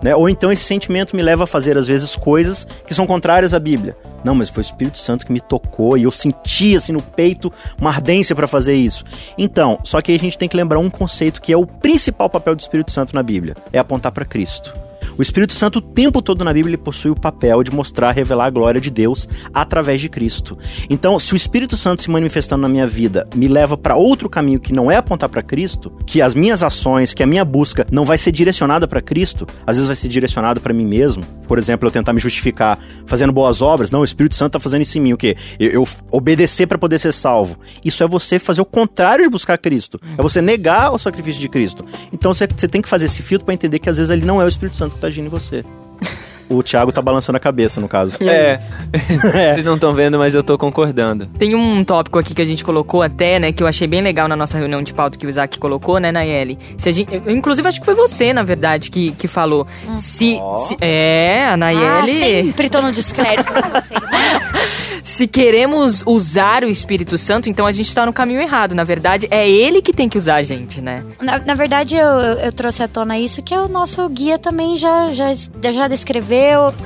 Né? 0.04 0.14
Ou 0.14 0.28
então 0.28 0.52
esse 0.52 0.66
sentimento 0.66 1.16
me 1.16 1.22
leva 1.22 1.46
a 1.46 1.48
fazer, 1.48 1.78
às 1.78 1.88
vezes, 1.88 2.16
coisas 2.16 2.68
que 2.86 2.94
são 2.94 3.08
contrárias 3.08 3.54
à 3.54 3.60
Bíblia. 3.60 3.96
Não, 4.24 4.36
mas 4.36 4.50
foi 4.50 4.62
o 4.62 4.66
Espírito 4.66 4.98
Santo 4.98 5.26
que 5.26 5.32
me 5.32 5.40
tocou 5.40 5.98
e 5.98 6.04
eu 6.04 6.12
senti, 6.12 6.76
assim, 6.76 6.92
no 6.92 7.02
peito 7.02 7.52
uma 7.80 7.90
ardência 7.90 8.36
para 8.36 8.48
fazer 8.48 8.76
isso. 8.76 9.06
Então, 9.38 9.80
só 9.84 10.02
que 10.02 10.12
aí 10.12 10.18
a 10.18 10.22
gente 10.22 10.38
tem 10.38 10.50
que 10.50 10.58
lembrar 10.58 10.80
um 10.80 10.90
conceito 10.90 11.42
que 11.42 11.54
é 11.54 11.58
o 11.58 11.66
principal 11.66 12.30
papel 12.30 12.56
do 12.56 12.60
Espírito 12.60 12.92
Santo 12.92 13.16
na 13.16 13.24
Bíblia: 13.24 13.56
é 13.72 13.80
apontar 13.80 14.12
para 14.12 14.26
Cristo. 14.26 14.83
O 15.18 15.22
Espírito 15.22 15.54
Santo, 15.54 15.78
o 15.78 15.82
tempo 15.82 16.22
todo 16.22 16.44
na 16.44 16.52
Bíblia, 16.52 16.72
ele 16.72 16.82
possui 16.82 17.12
o 17.12 17.16
papel 17.16 17.62
de 17.64 17.72
mostrar, 17.72 18.12
revelar 18.12 18.46
a 18.46 18.50
glória 18.50 18.82
de 18.82 18.90
Deus 18.90 19.28
através 19.54 20.02
de 20.02 20.10
Cristo. 20.10 20.58
Então, 20.90 21.20
se 21.20 21.34
o 21.34 21.36
Espírito 21.36 21.78
Santo 21.78 22.02
se 22.02 22.10
manifestando 22.10 22.64
na 22.64 22.70
minha 22.70 22.88
vida 22.88 23.28
me 23.36 23.48
leva 23.48 23.78
para 23.78 23.96
outro 23.96 24.28
caminho 24.28 24.60
que 24.60 24.74
não 24.74 24.92
é 24.92 24.98
apontar 24.98 25.30
para 25.30 25.44
Cristo, 25.44 25.92
que 26.06 26.22
as 26.22 26.34
minhas 26.34 26.64
ações, 26.64 27.14
que 27.14 27.22
a 27.22 27.28
minha 27.28 27.46
busca 27.46 27.86
não 27.92 28.06
vai 28.06 28.18
ser 28.18 28.32
direcionada 28.32 28.88
para 28.88 29.02
Cristo, 29.02 29.46
às 29.68 29.76
vezes 29.76 29.88
vai 29.88 29.96
ser 29.96 30.08
direcionada 30.08 30.60
para 30.60 30.74
mim 30.74 30.86
mesmo. 30.86 31.24
Por 31.48 31.60
exemplo, 31.60 31.88
eu 31.88 31.92
tentar 31.92 32.14
me 32.14 32.20
justificar 32.20 32.80
fazendo 33.06 33.32
boas 33.32 33.62
obras. 33.62 33.92
Não, 33.92 34.00
o 34.00 34.04
Espírito 34.04 34.36
Santo 34.36 34.54
tá 34.54 34.60
fazendo 34.60 34.82
isso 34.82 34.98
em 34.98 35.02
mim. 35.02 35.14
O 35.14 35.18
quê? 35.18 35.36
Eu, 35.60 35.70
eu 35.70 35.88
obedecer 36.10 36.66
para 36.66 36.78
poder 36.78 36.98
ser 36.98 37.12
salvo. 37.12 37.58
Isso 37.86 38.04
é 38.04 38.08
você 38.08 38.40
fazer 38.40 38.62
o 38.62 38.66
contrário 38.66 39.26
de 39.26 39.30
buscar 39.30 39.58
Cristo. 39.58 40.00
É 40.18 40.22
você 40.22 40.42
negar 40.42 40.92
o 40.92 40.98
sacrifício 40.98 41.40
de 41.40 41.50
Cristo. 41.50 41.86
Então 42.12 42.34
você, 42.34 42.48
você 42.48 42.68
tem 42.68 42.82
que 42.82 42.90
fazer 42.90 43.06
esse 43.06 43.22
filtro 43.22 43.46
para 43.46 43.54
entender 43.54 43.78
que 43.78 43.90
às 43.90 43.98
vezes 43.98 44.10
ele 44.10 44.26
não 44.26 44.42
é 44.42 44.46
o 44.46 44.48
Espírito 44.48 44.78
Santo 44.78 44.96
tá 45.04 45.08
agindo 45.08 45.26
em 45.26 45.30
você. 45.30 45.66
O 46.50 46.62
Thiago 46.62 46.92
tá 46.92 47.02
balançando 47.02 47.38
a 47.38 47.40
cabeça, 47.40 47.80
no 47.82 47.88
caso. 47.88 48.18
É. 48.24 48.60
Vocês 49.54 49.64
não 49.64 49.76
estão 49.76 49.94
vendo, 49.94 50.18
mas 50.18 50.36
eu 50.36 50.44
tô 50.44 50.58
concordando. 50.58 51.26
Tem 51.40 51.56
um 51.56 51.84
tópico 51.84 52.20
aqui 52.20 52.34
que 52.36 52.42
a 52.42 52.46
gente 52.46 52.64
colocou 52.64 53.02
até, 53.02 53.40
né, 53.40 53.52
que 53.52 53.64
eu 53.64 53.68
achei 53.68 53.88
bem 53.88 54.02
legal 54.02 54.28
na 54.28 54.36
nossa 54.36 54.58
reunião 54.58 54.82
de 54.84 54.94
pauta 54.94 55.18
que 55.18 55.26
o 55.26 55.30
Isaac 55.30 55.58
colocou, 55.58 56.00
né, 56.00 56.12
Nayeli? 56.12 56.60
Se 56.78 56.90
a 56.90 56.92
gente, 56.92 57.14
eu, 57.14 57.30
inclusive, 57.32 57.68
acho 57.68 57.80
que 57.80 57.86
foi 57.86 57.96
você, 57.96 58.34
na 58.34 58.44
verdade, 58.44 58.92
que, 58.92 59.12
que 59.14 59.28
falou. 59.28 59.66
Se, 59.96 60.38
se- 60.68 60.78
É, 60.82 61.46
a 61.48 61.54
Ah, 61.54 61.58
Nayeli. 61.58 62.20
sempre 62.20 62.70
tô 62.70 62.82
no 62.82 62.92
descrédito 62.92 63.52
pra 63.52 63.82
vocês, 63.82 64.02
né? 64.02 64.10
se 65.04 65.28
queremos 65.28 66.04
usar 66.06 66.64
o 66.64 66.68
Espírito 66.68 67.18
Santo, 67.18 67.50
então 67.50 67.66
a 67.66 67.72
gente 67.72 67.94
tá 67.94 68.06
no 68.06 68.14
caminho 68.14 68.42
errado. 68.42 68.76
Na 68.76 68.84
verdade, 68.84 69.28
é 69.32 69.50
ele 69.50 69.82
que 69.82 69.94
tem 69.94 70.08
que 70.10 70.18
usar 70.18 70.36
a 70.36 70.44
gente, 70.44 70.82
né? 70.82 71.04
Na, 71.22 71.40
na 71.40 71.54
verdade, 71.56 71.96
eu, 71.96 72.06
eu- 72.08 72.40
eu 72.40 72.52
trouxe 72.52 72.84
à 72.84 72.88
tona 72.88 73.18
isso, 73.18 73.42
que 73.42 73.56
o 73.56 73.68
nosso 73.68 74.08
guia 74.10 74.38
também 74.38 74.76
já, 74.76 75.08
já, 75.12 75.32
já 75.72 75.88
descreveu. 75.88 76.34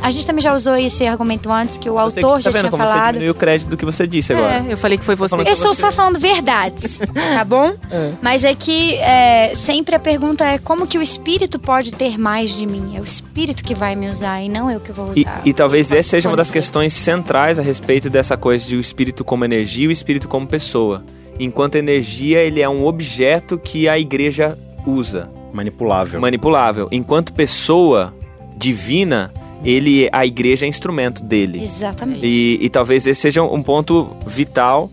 A 0.02 0.10
gente 0.12 0.26
também 0.26 0.42
já 0.42 0.54
usou 0.54 0.76
esse 0.78 1.06
argumento 1.06 1.52
antes, 1.52 1.78
que 1.78 1.90
o 1.90 1.94
Você 1.94 2.20
autor 2.20 2.36
tá 2.36 2.40
já 2.42 2.52
vendo 2.52 2.60
tinha 2.62 2.72
como 2.72 2.84
você 2.84 2.90
falado. 2.90 3.14
diminuiu 3.14 3.32
o 3.32 3.36
crédito 3.36 3.68
do 3.70 3.78
que 3.78 3.86
você 3.86 4.06
disse 4.08 4.34
agora. 4.34 4.66
É, 4.68 4.74
eu 4.74 4.78
falei 4.78 4.98
que 4.98 5.04
foi 5.06 5.16
você. 5.16 5.36
Eu 5.36 5.44
estou 5.46 5.74
só 5.74 5.92
falando 5.92 6.20
verdades, 6.20 7.00
tá 7.34 7.44
bom? 7.44 7.74
Mas 8.22 8.44
é 8.44 8.54
que 8.56 8.96
é, 8.96 9.54
sempre 9.56 9.96
a 9.96 10.00
pergunta 10.00 10.44
é 10.46 10.58
como 10.58 10.86
que 10.88 10.98
o 10.98 11.02
espírito 11.02 11.60
pode 11.60 11.94
ter 11.94 12.18
mais 12.18 12.58
de 12.58 12.66
mim? 12.66 12.96
É 12.96 13.02
o 13.02 13.04
espírito 13.04 13.64
que 13.64 13.74
vai 13.76 13.96
me 13.96 14.10
usar 14.10 14.42
e 14.42 14.50
não 14.50 14.70
eu 14.72 14.80
que 14.80 14.92
vou 14.92 15.12
E, 15.16 15.22
usar. 15.22 15.42
e 15.46 15.54
talvez 15.54 15.90
Ele 15.92 16.00
essa 16.00 16.10
seja 16.10 16.30
uma 16.30 16.38
das 16.38 16.50
questões 16.52 16.94
centrais 16.94 17.60
a 17.60 17.62
respeito 17.62 18.10
dessa 18.10 18.36
coisa 18.38 18.66
de 18.68 18.76
o 18.76 18.80
espírito 18.80 19.24
como 19.24 19.44
energia 19.46 19.86
e 19.86 19.88
o 19.88 19.92
espírito 19.92 20.28
como 20.28 20.48
pessoa. 20.48 21.04
Enquanto 21.40 21.76
energia, 21.76 22.40
ele 22.40 22.62
é 22.62 22.68
um 22.70 22.86
objeto 22.86 23.58
que 23.60 23.88
a 23.88 24.00
igreja 24.00 24.58
usa, 24.86 25.30
Manipulável. 25.54 26.20
manipulável. 26.20 26.88
Enquanto 26.92 27.32
pessoa 27.34 28.14
divina, 28.58 29.32
ele, 29.64 30.10
a 30.12 30.26
igreja 30.26 30.66
é 30.66 30.70
instrumento 30.70 31.24
dele. 31.24 31.64
Exatamente. 31.64 32.22
E, 32.24 32.60
e 32.62 32.70
talvez 32.70 33.06
esse 33.06 33.22
seja 33.22 33.44
um 33.44 33.62
ponto 33.62 34.16
vital 34.26 34.90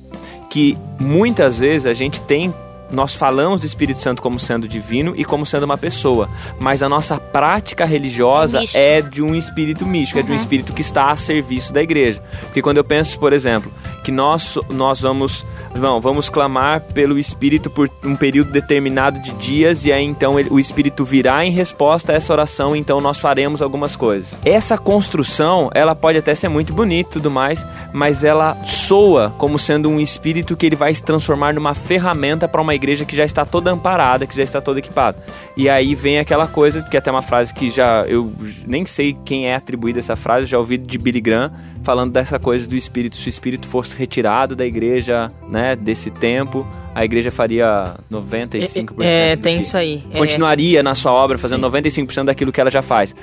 que 0.50 0.77
muitas 1.00 1.59
vezes 1.59 1.87
a 1.87 1.92
gente 1.92 2.20
tem 2.20 2.53
nós 2.90 3.14
falamos 3.14 3.61
do 3.61 3.66
Espírito 3.66 4.03
Santo 4.03 4.23
como 4.23 4.38
sendo 4.38 4.68
divino 4.68 5.14
e 5.16 5.25
como 5.25 5.44
sendo 5.44 5.64
uma 5.64 5.79
pessoa, 5.79 6.29
mas 6.59 6.83
a 6.83 6.88
nossa 6.88 7.18
prática 7.18 7.85
religiosa 7.85 8.61
é, 8.75 8.99
é 8.99 9.03
de 9.03 9.23
um 9.23 9.35
espírito 9.35 9.87
místico, 9.87 10.18
uhum. 10.18 10.25
é 10.25 10.27
de 10.27 10.33
um 10.33 10.37
espírito 10.37 10.73
que 10.73 10.81
está 10.81 11.11
a 11.11 11.16
serviço 11.16 11.73
da 11.73 11.83
igreja. 11.83 12.23
Porque 12.42 12.62
quando 12.62 12.79
eu 12.79 12.85
penso, 12.85 13.18
por 13.18 13.33
exemplo, 13.33 13.73
que 14.05 14.12
nós, 14.12 14.59
nós 14.68 15.01
vamos, 15.01 15.44
não, 15.75 16.01
vamos 16.01 16.29
clamar 16.29 16.81
pelo 16.81 17.18
Espírito 17.18 17.70
por 17.70 17.90
um 18.05 18.14
período 18.14 18.53
determinado 18.53 19.18
de 19.18 19.33
dias 19.33 19.85
e 19.85 19.92
aí 19.92 20.05
então 20.05 20.38
ele, 20.38 20.51
o 20.51 20.61
Espírito 20.61 21.05
virá 21.05 21.44
em 21.44 21.51
resposta 21.51 22.12
a 22.12 22.14
essa 22.14 22.33
oração, 22.33 22.77
então 22.77 23.01
nós 23.01 23.18
faremos 23.18 23.62
algumas 23.62 23.97
coisas. 23.97 24.38
Essa 24.44 24.77
construção, 24.77 25.70
ela 25.75 25.94
pode 25.94 26.18
até 26.18 26.35
ser 26.35 26.49
muito 26.49 26.73
bonita 26.73 27.11
e 27.11 27.12
tudo 27.14 27.31
mais, 27.31 27.66
mas 27.92 28.23
ela 28.25 28.57
soa 28.66 29.35
como 29.38 29.59
sendo 29.59 29.88
um 29.88 29.99
espírito 29.99 30.57
que 30.57 30.66
ele 30.66 30.77
vai 30.77 30.94
se 30.94 31.03
transformar 31.03 31.55
numa 31.55 31.75
ferramenta 31.75 32.47
para 32.47 32.61
uma 32.61 32.73
igreja 32.74 33.04
que 33.04 33.16
já 33.16 33.24
está 33.24 33.44
toda 33.44 33.70
amparada, 33.70 34.26
que 34.26 34.37
já 34.37 34.42
está 34.42 34.60
toda 34.60 34.78
equipada. 34.78 35.22
E 35.56 35.68
aí 35.68 35.94
vem 35.94 36.18
aquela 36.18 36.46
coisa 36.46 36.82
que 36.82 36.96
é 36.96 36.98
até 36.98 37.10
uma 37.10 37.22
frase 37.22 37.52
que 37.52 37.70
já 37.70 38.04
eu 38.06 38.32
nem 38.66 38.84
sei 38.87 39.16
quem 39.24 39.46
é 39.46 39.54
atribuída 39.54 39.98
essa 39.98 40.16
frase, 40.16 40.46
já 40.46 40.58
ouvi 40.58 40.76
de 40.78 40.98
Billy 40.98 41.20
Graham 41.20 41.52
falando 41.82 42.12
dessa 42.12 42.38
coisa 42.38 42.66
do 42.66 42.74
espírito, 42.74 43.16
se 43.16 43.28
o 43.28 43.30
espírito 43.30 43.68
fosse 43.68 43.96
retirado 43.96 44.56
da 44.56 44.64
igreja, 44.64 45.30
né, 45.48 45.76
desse 45.76 46.10
tempo, 46.10 46.66
a 46.94 47.04
igreja 47.04 47.30
faria 47.30 47.96
95%. 48.10 48.94
É, 49.00 49.32
é 49.32 49.37
tem 49.37 49.58
isso 49.58 49.76
aí. 49.76 50.02
É. 50.10 50.18
Continuaria 50.18 50.80
é. 50.80 50.82
na 50.82 50.94
sua 50.94 51.12
obra 51.12 51.37
fazendo 51.37 51.66
Sim. 51.66 52.06
95% 52.06 52.24
daquilo 52.24 52.52
que 52.52 52.60
ela 52.60 52.70
já 52.70 52.82
faz. 52.82 53.14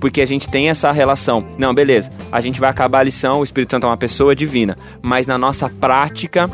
Porque 0.00 0.20
a 0.20 0.26
gente 0.26 0.48
tem 0.48 0.68
essa 0.68 0.90
relação. 0.92 1.46
Não, 1.58 1.74
beleza. 1.74 2.10
A 2.32 2.40
gente 2.40 2.58
vai 2.58 2.70
acabar 2.70 3.00
a 3.00 3.02
lição, 3.02 3.40
o 3.40 3.44
Espírito 3.44 3.72
Santo 3.72 3.86
é 3.86 3.90
uma 3.90 3.96
pessoa 3.96 4.34
divina. 4.34 4.76
Mas 5.02 5.26
na 5.26 5.36
nossa 5.36 5.68
prática. 5.68 6.50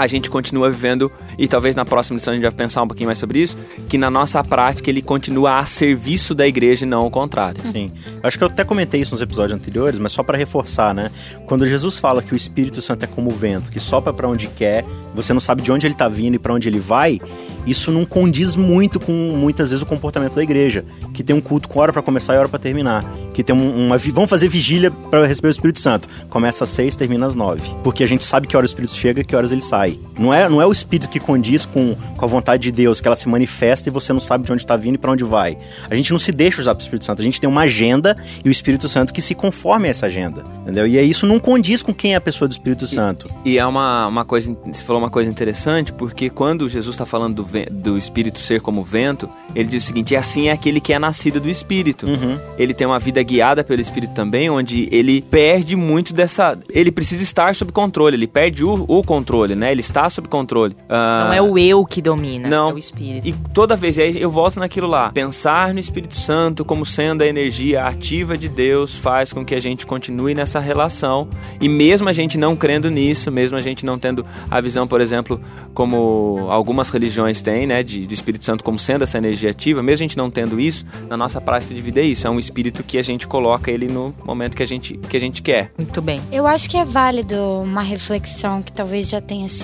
A 0.00 0.06
gente 0.06 0.30
continua 0.30 0.70
vivendo, 0.70 1.12
e 1.36 1.46
talvez 1.46 1.76
na 1.76 1.84
próxima 1.84 2.16
lição 2.16 2.32
a 2.32 2.34
gente 2.34 2.42
vai 2.42 2.50
pensar 2.50 2.82
um 2.82 2.88
pouquinho 2.88 3.08
mais 3.08 3.18
sobre 3.18 3.38
isso, 3.38 3.54
que 3.86 3.98
na 3.98 4.10
nossa 4.10 4.42
prática 4.42 4.88
ele 4.88 5.02
continua 5.02 5.58
a 5.58 5.66
serviço 5.66 6.34
da 6.34 6.48
igreja 6.48 6.86
e 6.86 6.88
não 6.88 7.06
o 7.06 7.10
contrário. 7.10 7.62
Sim. 7.62 7.92
Acho 8.22 8.38
que 8.38 8.44
eu 8.44 8.48
até 8.48 8.64
comentei 8.64 9.02
isso 9.02 9.12
nos 9.12 9.20
episódios 9.20 9.60
anteriores, 9.60 9.98
mas 9.98 10.12
só 10.12 10.22
para 10.22 10.38
reforçar, 10.38 10.94
né? 10.94 11.10
Quando 11.44 11.66
Jesus 11.66 11.98
fala 11.98 12.22
que 12.22 12.32
o 12.32 12.36
Espírito 12.36 12.80
Santo 12.80 13.04
é 13.04 13.06
como 13.06 13.28
o 13.28 13.34
vento, 13.34 13.70
que 13.70 13.78
sopra 13.78 14.10
para 14.10 14.26
onde 14.26 14.46
quer, 14.46 14.86
você 15.14 15.34
não 15.34 15.40
sabe 15.40 15.60
de 15.60 15.70
onde 15.70 15.86
ele 15.86 15.94
tá 15.94 16.08
vindo 16.08 16.34
e 16.34 16.38
para 16.38 16.54
onde 16.54 16.66
ele 16.66 16.80
vai, 16.80 17.20
isso 17.66 17.90
não 17.90 18.06
condiz 18.06 18.56
muito 18.56 18.98
com 18.98 19.12
muitas 19.12 19.68
vezes 19.68 19.82
o 19.82 19.86
comportamento 19.86 20.34
da 20.34 20.42
igreja, 20.42 20.82
que 21.12 21.22
tem 21.22 21.36
um 21.36 21.42
culto 21.42 21.68
com 21.68 21.78
hora 21.78 21.92
para 21.92 22.00
começar 22.00 22.34
e 22.34 22.38
hora 22.38 22.48
para 22.48 22.58
terminar, 22.58 23.04
que 23.34 23.44
tem 23.44 23.54
uma 23.54 23.98
vamos 23.98 24.30
fazer 24.30 24.48
vigília 24.48 24.90
para 24.90 25.26
receber 25.26 25.48
o 25.48 25.50
Espírito 25.50 25.78
Santo. 25.78 26.08
Começa 26.30 26.64
às 26.64 26.70
seis, 26.70 26.96
termina 26.96 27.26
às 27.26 27.34
nove, 27.34 27.76
porque 27.82 28.02
a 28.02 28.06
gente 28.06 28.24
sabe 28.24 28.46
que 28.46 28.56
horas 28.56 28.70
o 28.70 28.72
Espírito 28.72 28.94
chega 28.94 29.22
que 29.22 29.36
horas 29.36 29.52
ele 29.52 29.60
sai. 29.60 29.89
Não 30.18 30.32
é, 30.32 30.48
não 30.48 30.60
é 30.60 30.66
o 30.66 30.72
Espírito 30.72 31.08
que 31.08 31.20
condiz 31.20 31.64
com, 31.64 31.94
com 31.94 32.24
a 32.24 32.28
vontade 32.28 32.62
de 32.62 32.72
Deus, 32.72 33.00
que 33.00 33.08
ela 33.08 33.16
se 33.16 33.28
manifesta 33.28 33.88
e 33.88 33.92
você 33.92 34.12
não 34.12 34.20
sabe 34.20 34.44
de 34.44 34.52
onde 34.52 34.62
está 34.62 34.76
vindo 34.76 34.96
e 34.96 34.98
para 34.98 35.12
onde 35.12 35.24
vai. 35.24 35.56
A 35.88 35.94
gente 35.94 36.12
não 36.12 36.18
se 36.18 36.32
deixa 36.32 36.60
usar 36.60 36.74
pro 36.74 36.82
Espírito 36.82 37.04
Santo, 37.04 37.20
a 37.20 37.24
gente 37.24 37.40
tem 37.40 37.48
uma 37.48 37.62
agenda 37.62 38.16
e 38.44 38.48
o 38.48 38.52
Espírito 38.52 38.88
Santo 38.88 39.12
que 39.12 39.22
se 39.22 39.34
conforme 39.34 39.88
a 39.88 39.90
essa 39.90 40.06
agenda, 40.06 40.44
entendeu? 40.62 40.86
E 40.86 40.98
isso 41.00 41.26
não 41.26 41.38
condiz 41.38 41.82
com 41.82 41.94
quem 41.94 42.14
é 42.14 42.16
a 42.16 42.20
pessoa 42.20 42.48
do 42.48 42.52
Espírito 42.52 42.86
Santo. 42.86 43.30
E, 43.44 43.52
e 43.52 43.58
é 43.58 43.66
uma, 43.66 44.06
uma 44.06 44.24
coisa, 44.24 44.54
você 44.66 44.84
falou 44.84 45.00
uma 45.02 45.10
coisa 45.10 45.30
interessante, 45.30 45.92
porque 45.92 46.28
quando 46.28 46.68
Jesus 46.68 46.94
está 46.94 47.06
falando 47.06 47.36
do 47.36 47.50
do 47.70 47.98
Espírito 47.98 48.38
ser 48.38 48.60
como 48.60 48.84
vento, 48.84 49.28
ele 49.54 49.68
diz 49.68 49.84
o 49.84 49.86
seguinte: 49.86 50.14
assim 50.14 50.48
é 50.48 50.52
aquele 50.52 50.80
que 50.80 50.92
é 50.92 50.98
nascido 50.98 51.40
do 51.40 51.48
Espírito. 51.48 52.06
Uhum. 52.06 52.38
Ele 52.56 52.72
tem 52.72 52.86
uma 52.86 52.98
vida 52.98 53.22
guiada 53.22 53.64
pelo 53.64 53.80
Espírito 53.80 54.12
também, 54.12 54.48
onde 54.48 54.88
ele 54.92 55.20
perde 55.20 55.74
muito 55.76 56.12
dessa. 56.12 56.58
Ele 56.68 56.92
precisa 56.92 57.22
estar 57.22 57.54
sob 57.54 57.72
controle, 57.72 58.16
ele 58.16 58.26
perde 58.26 58.64
o, 58.64 58.84
o 58.86 59.02
controle, 59.02 59.54
né? 59.54 59.72
Ele 59.72 59.79
está 59.80 60.08
sob 60.08 60.28
controle. 60.28 60.74
Uh... 60.84 61.26
Não 61.26 61.32
é 61.32 61.42
o 61.42 61.58
eu 61.58 61.84
que 61.84 62.00
domina, 62.00 62.48
não. 62.48 62.70
é 62.70 62.74
o 62.74 62.78
Espírito. 62.78 63.26
E 63.26 63.32
toda 63.52 63.76
vez, 63.76 63.98
aí 63.98 64.20
eu 64.20 64.30
volto 64.30 64.58
naquilo 64.58 64.86
lá: 64.86 65.10
pensar 65.10 65.74
no 65.74 65.80
Espírito 65.80 66.14
Santo 66.14 66.64
como 66.64 66.86
sendo 66.86 67.22
a 67.22 67.26
energia 67.26 67.84
ativa 67.84 68.38
de 68.38 68.48
Deus 68.48 68.94
faz 68.94 69.32
com 69.32 69.44
que 69.44 69.54
a 69.54 69.60
gente 69.60 69.86
continue 69.86 70.34
nessa 70.34 70.60
relação. 70.60 71.28
E 71.60 71.68
mesmo 71.68 72.08
a 72.08 72.12
gente 72.12 72.38
não 72.38 72.54
crendo 72.54 72.90
nisso, 72.90 73.30
mesmo 73.30 73.56
a 73.56 73.60
gente 73.60 73.84
não 73.84 73.98
tendo 73.98 74.24
a 74.50 74.60
visão, 74.60 74.86
por 74.86 75.00
exemplo, 75.00 75.40
como 75.74 76.46
algumas 76.50 76.90
religiões 76.90 77.42
têm, 77.42 77.66
né? 77.66 77.82
De, 77.82 78.06
do 78.06 78.14
Espírito 78.14 78.44
Santo 78.44 78.62
como 78.62 78.78
sendo 78.78 79.04
essa 79.04 79.18
energia 79.18 79.50
ativa, 79.50 79.82
mesmo 79.82 80.04
a 80.04 80.04
gente 80.06 80.16
não 80.16 80.30
tendo 80.30 80.60
isso, 80.60 80.84
na 81.08 81.16
nossa 81.16 81.40
prática 81.40 81.74
de 81.74 81.80
vida 81.80 82.00
é 82.00 82.04
isso. 82.04 82.26
É 82.26 82.30
um 82.30 82.38
espírito 82.38 82.82
que 82.82 82.98
a 82.98 83.02
gente 83.02 83.26
coloca 83.26 83.70
ele 83.70 83.88
no 83.88 84.14
momento 84.24 84.56
que 84.56 84.62
a 84.62 84.66
gente, 84.66 84.96
que 84.96 85.16
a 85.16 85.20
gente 85.20 85.42
quer. 85.42 85.72
Muito 85.76 86.00
bem. 86.02 86.20
Eu 86.30 86.46
acho 86.46 86.68
que 86.68 86.76
é 86.76 86.84
válido 86.84 87.36
uma 87.62 87.82
reflexão 87.82 88.62
que 88.62 88.72
talvez 88.72 89.08
já 89.08 89.20
tenha 89.20 89.48
sido 89.48 89.59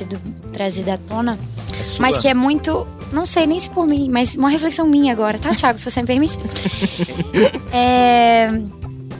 trazida 0.52 0.94
à 0.94 0.98
tona, 0.98 1.38
é 1.72 2.00
mas 2.00 2.16
que 2.16 2.28
é 2.28 2.34
muito. 2.34 2.86
Não 3.12 3.24
sei 3.24 3.46
nem 3.46 3.58
se 3.58 3.70
por 3.70 3.86
mim, 3.86 4.08
mas 4.10 4.36
uma 4.36 4.50
reflexão 4.50 4.86
minha 4.86 5.12
agora, 5.12 5.38
tá, 5.38 5.54
Thiago? 5.54 5.78
se 5.78 5.88
você 5.88 6.00
me 6.00 6.06
permite. 6.06 6.38
é. 7.72 8.50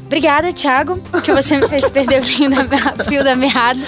Obrigada, 0.07 0.53
Thiago, 0.53 1.01
que 1.25 1.33
você 1.33 1.57
me 1.57 1.69
fez 1.69 1.89
perder 1.89 2.21
o 2.21 2.25
fio 2.25 2.49
da, 2.49 3.05
fio 3.05 3.25
da 3.25 3.35
meada. 3.35 3.81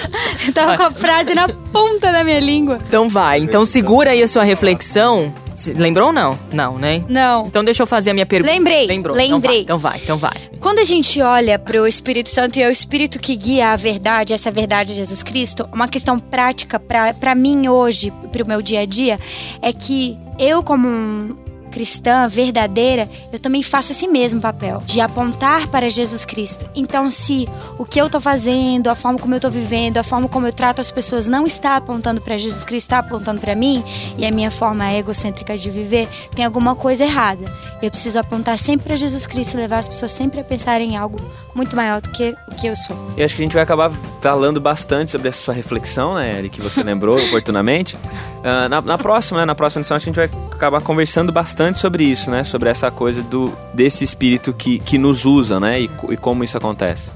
Eu 0.45 0.51
tava 0.51 0.75
com 0.75 0.83
a 0.83 0.91
frase 0.91 1.33
na 1.33 1.47
ponta 1.47 2.11
da 2.11 2.25
minha 2.25 2.41
língua. 2.41 2.77
Então 2.87 3.07
vai. 3.07 3.39
Então 3.39 3.65
segura 3.65 4.11
aí 4.11 4.21
a 4.21 4.27
sua 4.27 4.43
reflexão. 4.43 5.33
Lembrou 5.67 6.07
ou 6.07 6.13
não? 6.13 6.37
Não, 6.51 6.77
né? 6.77 7.03
Não. 7.07 7.47
Então 7.47 7.63
deixa 7.63 7.83
eu 7.83 7.87
fazer 7.87 8.11
a 8.11 8.13
minha 8.13 8.25
pergunta. 8.25 8.53
Lembrei. 8.53 8.85
Lembrou. 8.85 9.15
Lembrei. 9.15 9.61
Então 9.61 9.77
vai, 9.77 9.97
então 9.97 10.17
vai, 10.17 10.37
então 10.37 10.49
vai. 10.49 10.59
Quando 10.59 10.79
a 10.79 10.83
gente 10.83 11.21
olha 11.21 11.57
para 11.57 11.81
o 11.81 11.87
Espírito 11.87 12.29
Santo 12.29 12.57
e 12.57 12.61
é 12.61 12.67
o 12.67 12.71
Espírito 12.71 13.19
que 13.19 13.35
guia 13.35 13.69
a 13.69 13.75
verdade, 13.75 14.33
essa 14.33 14.51
verdade 14.51 14.91
é 14.91 14.95
Jesus 14.95 15.23
Cristo, 15.23 15.67
uma 15.71 15.87
questão 15.87 16.19
prática 16.19 16.79
para 16.79 17.35
mim 17.35 17.67
hoje, 17.67 18.11
para 18.31 18.43
o 18.43 18.47
meu 18.47 18.61
dia 18.61 18.81
a 18.81 18.85
dia, 18.85 19.19
é 19.61 19.71
que 19.73 20.17
eu, 20.37 20.63
como 20.63 20.87
um, 20.87 21.35
cristã 21.69 22.27
verdadeira, 22.27 23.09
eu 23.31 23.39
também 23.39 23.63
faço 23.63 23.91
esse 23.91 24.07
mesmo 24.07 24.41
papel 24.41 24.81
de 24.85 24.99
apontar 24.99 25.67
para 25.67 25.89
Jesus 25.89 26.25
Cristo. 26.25 26.69
Então, 26.75 27.09
se 27.11 27.47
o 27.77 27.85
que 27.85 27.99
eu 27.99 28.07
estou 28.07 28.19
fazendo, 28.19 28.89
a 28.89 28.95
forma 28.95 29.19
como 29.19 29.33
eu 29.33 29.37
estou 29.37 29.51
vivendo, 29.51 29.97
a 29.97 30.03
forma 30.03 30.27
como 30.27 30.47
eu 30.47 30.53
trato 30.53 30.81
as 30.81 30.91
pessoas 30.91 31.27
não 31.27 31.45
está 31.45 31.75
apontando 31.75 32.21
para 32.21 32.37
Jesus 32.37 32.63
Cristo, 32.63 32.87
está 32.87 32.99
apontando 32.99 33.39
para 33.39 33.55
mim 33.55 33.83
e 34.17 34.25
a 34.25 34.31
minha 34.31 34.51
forma 34.51 34.91
egocêntrica 34.93 35.57
de 35.57 35.69
viver, 35.69 36.07
tem 36.35 36.43
alguma 36.43 36.75
coisa 36.75 37.03
errada. 37.03 37.45
Eu 37.81 37.89
preciso 37.89 38.19
apontar 38.19 38.57
sempre 38.57 38.87
para 38.87 38.95
Jesus 38.95 39.25
Cristo 39.25 39.53
e 39.53 39.57
levar 39.57 39.79
as 39.79 39.87
pessoas 39.87 40.11
sempre 40.11 40.39
a 40.39 40.43
pensarem 40.43 40.93
em 40.93 40.97
algo 40.97 41.19
muito 41.53 41.75
maior 41.75 42.01
do 42.01 42.09
que 42.09 42.35
o 42.47 42.55
que 42.55 42.67
eu 42.67 42.75
sou. 42.75 42.95
E 43.17 43.23
acho 43.23 43.35
que 43.35 43.41
a 43.41 43.45
gente 43.45 43.53
vai 43.53 43.63
acabar 43.63 43.91
falando 44.21 44.59
bastante 44.59 45.11
sobre 45.11 45.27
essa 45.27 45.41
sua 45.41 45.53
reflexão, 45.53 46.15
né, 46.15 46.37
Eric, 46.39 46.57
que 46.57 46.61
você 46.61 46.83
lembrou 46.83 47.17
oportunamente. 47.27 47.95
Uh, 47.95 48.69
na, 48.69 48.81
na, 48.81 48.97
próxima, 48.97 49.39
né, 49.39 49.45
na 49.45 49.55
próxima 49.55 49.81
edição, 49.81 49.97
a 49.97 49.99
gente 49.99 50.15
vai 50.15 50.29
acabar 50.59 50.81
conversando 50.81 51.31
bastante 51.31 51.79
sobre 51.79 52.03
isso, 52.03 52.29
né, 52.29 52.43
sobre 52.43 52.69
essa 52.69 52.91
coisa 52.91 53.23
do 53.23 53.51
desse 53.73 54.03
espírito 54.03 54.53
que, 54.53 54.77
que 54.79 54.97
nos 54.97 55.25
usa, 55.25 55.59
né, 55.59 55.81
e, 55.81 55.89
e 56.09 56.17
como 56.17 56.43
isso 56.43 56.57
acontece. 56.57 57.11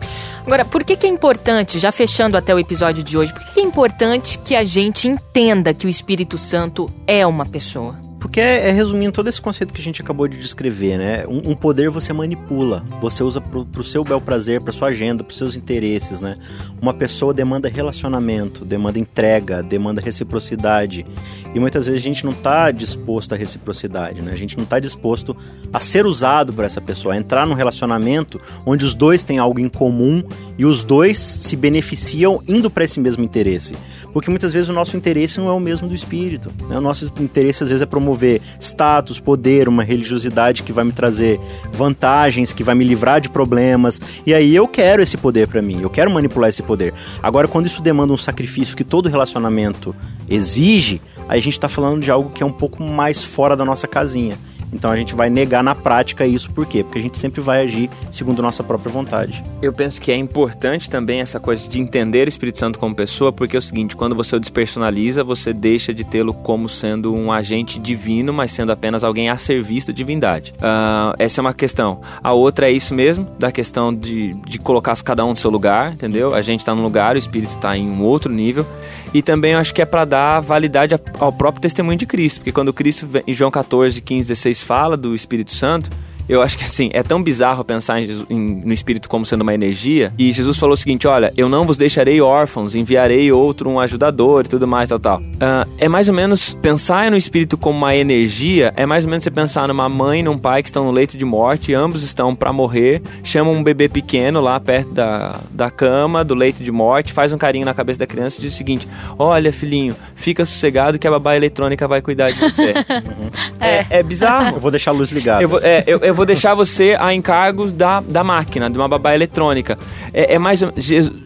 Agora, 0.46 0.66
por 0.66 0.84
que, 0.84 0.96
que 0.96 1.06
é 1.06 1.10
importante, 1.10 1.78
já 1.78 1.92
fechando 1.92 2.38
até 2.38 2.56
o 2.56 2.60
episódio 2.60 3.04
de 3.04 3.18
hoje, 3.18 3.34
por 3.34 3.44
que, 3.44 3.54
que 3.54 3.60
é 3.60 3.64
importante 3.64 4.40
que 4.40 4.56
a 4.56 4.64
gente 4.64 5.08
entenda 5.08 5.74
que 5.74 5.86
o 5.86 5.90
Espírito 5.90 6.38
Santo 6.38 6.90
é 7.06 7.26
uma 7.28 7.46
pessoa? 7.46 8.03
Porque 8.24 8.40
é, 8.40 8.70
é, 8.70 8.72
resumindo 8.72 9.12
todo 9.12 9.28
esse 9.28 9.42
conceito 9.42 9.74
que 9.74 9.82
a 9.82 9.84
gente 9.84 10.02
acabou 10.02 10.30
de 10.30 10.38
descrever, 10.38 10.98
né? 10.98 11.26
Um, 11.28 11.52
um 11.52 11.54
poder 11.54 11.90
você 11.90 12.14
manipula, 12.14 12.82
você 13.02 13.22
usa 13.22 13.42
pro, 13.42 13.66
pro 13.66 13.84
seu 13.84 14.02
bel 14.02 14.22
prazer, 14.22 14.62
pra 14.62 14.72
sua 14.72 14.88
agenda, 14.88 15.26
pros 15.26 15.38
seus 15.38 15.58
interesses, 15.58 16.22
né? 16.22 16.34
Uma 16.82 16.94
pessoa 16.94 17.34
demanda 17.34 17.68
relacionamento, 17.68 18.64
demanda 18.64 18.98
entrega, 18.98 19.62
demanda 19.62 20.00
reciprocidade. 20.00 21.06
E 21.54 21.60
muitas 21.60 21.86
vezes 21.88 22.02
a 22.02 22.04
gente 22.04 22.26
não 22.26 22.32
tá 22.34 22.72
disposto 22.72 23.34
à 23.34 23.36
reciprocidade, 23.36 24.22
né? 24.22 24.32
A 24.32 24.38
gente 24.38 24.58
não 24.58 24.64
tá 24.64 24.80
disposto 24.80 25.36
a 25.74 25.82
ser 25.82 26.06
usado 26.06 26.54
por 26.54 26.64
essa 26.64 26.80
pessoa, 26.80 27.16
a 27.16 27.18
entrar 27.18 27.46
num 27.46 27.56
relacionamento 27.56 28.40
onde 28.66 28.86
os 28.86 28.94
dois 28.94 29.22
têm 29.22 29.38
algo 29.38 29.60
em 29.60 29.68
comum 29.68 30.24
e 30.58 30.66
os 30.66 30.86
dois 30.86 31.18
se 31.18 31.58
beneficiam 31.58 32.42
indo 32.48 32.70
para 32.70 32.86
esse 32.86 33.02
mesmo 33.02 33.22
interesse. 33.22 33.76
Porque 34.14 34.30
muitas 34.30 34.54
vezes 34.54 34.70
o 34.70 34.74
nosso 34.74 34.96
interesse 34.96 35.42
não 35.42 35.50
é 35.50 35.52
o 35.52 35.60
mesmo 35.60 35.90
do 35.90 35.94
espírito, 35.94 36.54
né? 36.70 36.78
O 36.78 36.82
nosso 36.82 37.12
interesse 37.20 37.64
às 37.64 37.70
vezes 37.70 37.82
é 37.82 37.86
promover 37.86 38.13
promover 38.14 38.42
status, 38.60 39.20
poder, 39.20 39.68
uma 39.68 39.84
religiosidade 39.84 40.64
que 40.64 40.72
vai 40.72 40.84
me 40.84 40.92
trazer 40.92 41.40
vantagens, 41.72 42.54
que 42.54 42.64
vai 42.64 42.76
me 42.76 42.86
livrar 42.86 43.20
de 43.20 43.30
problemas. 43.30 44.00
E 44.26 44.34
aí 44.34 44.56
eu 44.56 44.68
quero 44.68 45.02
esse 45.02 45.18
poder 45.18 45.48
para 45.48 45.62
mim, 45.62 45.82
eu 45.82 45.90
quero 45.90 46.12
manipular 46.12 46.50
esse 46.50 46.62
poder. 46.62 46.94
Agora, 47.22 47.48
quando 47.48 47.66
isso 47.66 47.82
demanda 47.82 48.14
um 48.14 48.18
sacrifício 48.18 48.78
que 48.78 48.84
todo 48.84 49.10
relacionamento 49.10 49.96
exige, 50.30 51.02
aí 51.28 51.40
a 51.40 51.44
gente 51.44 51.60
tá 51.60 51.68
falando 51.68 52.02
de 52.02 52.12
algo 52.12 52.30
que 52.30 52.44
é 52.44 52.46
um 52.46 52.52
pouco 52.52 52.84
mais 52.84 53.24
fora 53.24 53.56
da 53.56 53.66
nossa 53.66 53.88
casinha. 53.88 54.38
Então 54.74 54.92
a 54.92 54.96
gente 54.96 55.14
vai 55.14 55.30
negar 55.30 55.64
na 55.64 55.76
prática 55.76 56.26
isso, 56.26 56.52
por 56.52 56.66
quê? 56.66 56.84
Porque 56.84 57.00
a 57.00 57.02
gente 57.02 57.18
sempre 57.18 57.42
vai 57.42 57.62
agir 57.62 57.90
segundo 58.12 58.42
nossa 58.42 58.64
própria 58.64 58.92
vontade. 58.92 59.44
Eu 59.62 59.72
penso 59.72 60.02
que 60.02 60.12
é 60.12 60.16
importante 60.16 60.90
também 60.90 61.22
essa 61.22 61.40
coisa 61.40 61.70
de 61.70 61.80
entender 61.80 62.28
o 62.28 62.30
Espírito 62.30 62.60
Santo 62.60 62.80
como 62.80 62.96
pessoa, 62.96 63.32
porque 63.32 63.56
é 63.56 63.60
o 63.60 63.62
seguinte, 63.62 63.96
quando 63.96 64.16
você 64.16 64.36
o 64.36 64.40
despersonaliza, 64.40 65.24
você 65.24 65.54
deixa 65.54 65.94
de 65.94 66.04
tê-lo 66.04 66.34
como 66.34 66.68
sendo 66.68 67.14
um 67.14 67.32
agente 67.32 67.80
divino, 67.80 68.34
mas 68.34 68.52
sendo 68.52 68.72
apenas 68.72 69.04
alguém 69.04 69.30
a 69.30 69.38
serviço 69.38 69.88
da 69.88 69.94
divindade. 69.94 70.54
Uh, 70.58 71.16
essa 71.20 71.40
é 71.40 71.42
uma 71.42 71.54
questão. 71.54 72.02
A 72.24 72.34
outra 72.34 72.70
é 72.70 72.72
isso 72.72 72.94
mesmo, 72.94 73.28
da 73.38 73.52
questão 73.52 73.94
de, 73.94 74.34
de 74.46 74.58
colocar 74.58 74.96
cada 75.04 75.26
um 75.26 75.30
no 75.30 75.36
seu 75.36 75.50
lugar, 75.50 75.94
entendeu? 75.94 76.34
A 76.34 76.42
gente 76.42 76.62
está 76.62 76.74
num 76.74 76.84
lugar, 76.84 77.16
o 77.16 77.20
Espírito 77.20 77.56
está 77.56 77.78
em 77.78 77.90
um 77.90 78.04
outro 78.04 78.32
nível. 78.32 78.66
E 79.14 79.22
também 79.22 79.54
acho 79.54 79.74
que 79.74 79.82
é 79.82 79.86
para 79.86 80.06
dar 80.06 80.40
validade 80.40 80.96
ao 81.20 81.32
próprio 81.32 81.62
testemunho 81.62 81.98
de 81.98 82.06
Cristo, 82.06 82.40
porque 82.40 82.52
quando 82.52 82.74
Cristo, 82.74 83.08
em 83.28 83.34
João 83.34 83.52
14, 83.52 84.02
15, 84.02 84.28
16, 84.30 84.63
fala 84.64 84.98
do 84.98 85.14
Espírito 85.14 85.54
Santo, 85.54 85.90
eu 86.28 86.42
acho 86.42 86.58
que 86.58 86.64
assim, 86.64 86.90
é 86.94 87.04
tão 87.04 87.22
bizarro 87.22 87.64
pensar 87.64 88.02
em, 88.02 88.26
em, 88.30 88.40
no 88.66 88.74
Espírito 88.74 89.10
como 89.10 89.26
sendo 89.26 89.42
uma 89.42 89.54
energia. 89.54 90.14
E 90.18 90.32
Jesus 90.32 90.58
falou 90.58 90.74
o 90.74 90.78
seguinte: 90.78 91.08
olha, 91.08 91.34
eu 91.36 91.50
não 91.50 91.66
vos 91.66 91.78
deixarei 91.78 92.22
órfãos, 92.22 92.76
enviarei 92.76 93.32
outro, 93.32 93.70
um 93.70 93.80
ajudador 93.80 94.46
e 94.46 94.50
tudo 94.50 94.68
mais, 94.68 94.90
tal, 94.90 95.00
tal. 95.00 95.20
Uh, 95.20 95.70
é 95.78 95.88
mais 95.88 96.08
ou 96.08 96.16
menos 96.16 96.54
pensar 96.62 97.12
no 97.12 97.18
Espírito 97.18 97.58
como 97.58 97.78
uma 97.78 97.96
energia, 97.96 98.74
é 98.76 98.86
mais 98.86 99.04
ou 99.04 99.10
menos 99.10 99.24
você 99.24 99.32
pensar 99.32 99.68
numa 99.68 99.90
mãe 99.90 100.20
e 100.20 100.24
num 100.24 100.38
pai 100.38 100.64
que 100.64 100.70
estão 100.70 100.86
no 100.86 100.92
leito 100.92 101.18
de 101.18 101.26
morte, 101.26 101.74
ambos 101.74 102.04
estão 102.04 102.36
para 102.36 102.54
morrer, 102.54 103.02
chamam 103.24 103.54
um 103.54 103.64
bebê 103.64 103.90
pequeno 103.90 104.40
lá 104.40 104.60
perto 104.60 104.94
da, 104.94 105.40
da 105.52 105.70
cama, 105.70 106.24
do 106.24 106.36
leito 106.36 106.64
de 106.64 106.72
morte, 106.72 107.14
faz 107.14 107.32
um 107.32 107.38
carinho 107.38 107.66
na 107.66 107.74
cabeça 107.74 108.00
da 108.00 108.08
criança 108.08 108.40
e 108.40 108.42
diz 108.42 108.54
o 108.54 108.58
seguinte: 108.58 108.88
olha, 109.18 109.52
filhinho, 109.52 109.96
fica 110.16 110.46
sossegado 110.46 110.98
que 110.98 111.08
a 111.08 111.12
babá 111.12 111.36
eletrônica 111.36 111.88
vai 111.88 112.02
cuidar 112.02 112.32
de 112.32 112.40
você. 112.40 112.74
é. 113.60 113.86
é. 113.90 114.04
bizarro. 114.04 114.56
Eu 114.56 114.62
vou 114.62 114.72
deixar 114.72 114.92
a 114.92 114.94
luz 114.94 115.12
ligada. 115.12 115.42
Eu 115.42 115.50
vou, 115.50 115.60
é, 115.62 115.84
eu, 115.86 116.00
eu 116.00 116.13
vou 116.16 116.26
deixar 116.26 116.56
você 116.56 116.96
a 117.00 117.14
encargos 117.14 117.72
da, 117.72 118.00
da 118.00 118.24
máquina, 118.24 118.70
de 118.70 118.78
uma 118.78 118.88
babá 118.88 119.14
eletrônica. 119.14 119.78
É, 120.14 120.36
é 120.36 120.40
mais 120.40 120.62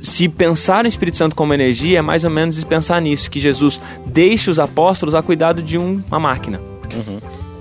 se 0.01 0.29
pensar 0.29 0.83
no 0.83 0.87
Espírito 0.87 1.17
Santo 1.17 1.35
como 1.35 1.53
energia, 1.53 1.99
é 1.99 2.01
mais 2.01 2.23
ou 2.23 2.29
menos 2.29 2.63
pensar 2.63 3.01
nisso, 3.01 3.29
que 3.29 3.39
Jesus 3.39 3.79
deixa 4.05 4.51
os 4.51 4.59
apóstolos 4.59 5.15
a 5.15 5.21
cuidado 5.21 5.61
de 5.61 5.77
um, 5.77 6.01
uma 6.07 6.19
máquina. 6.19 6.76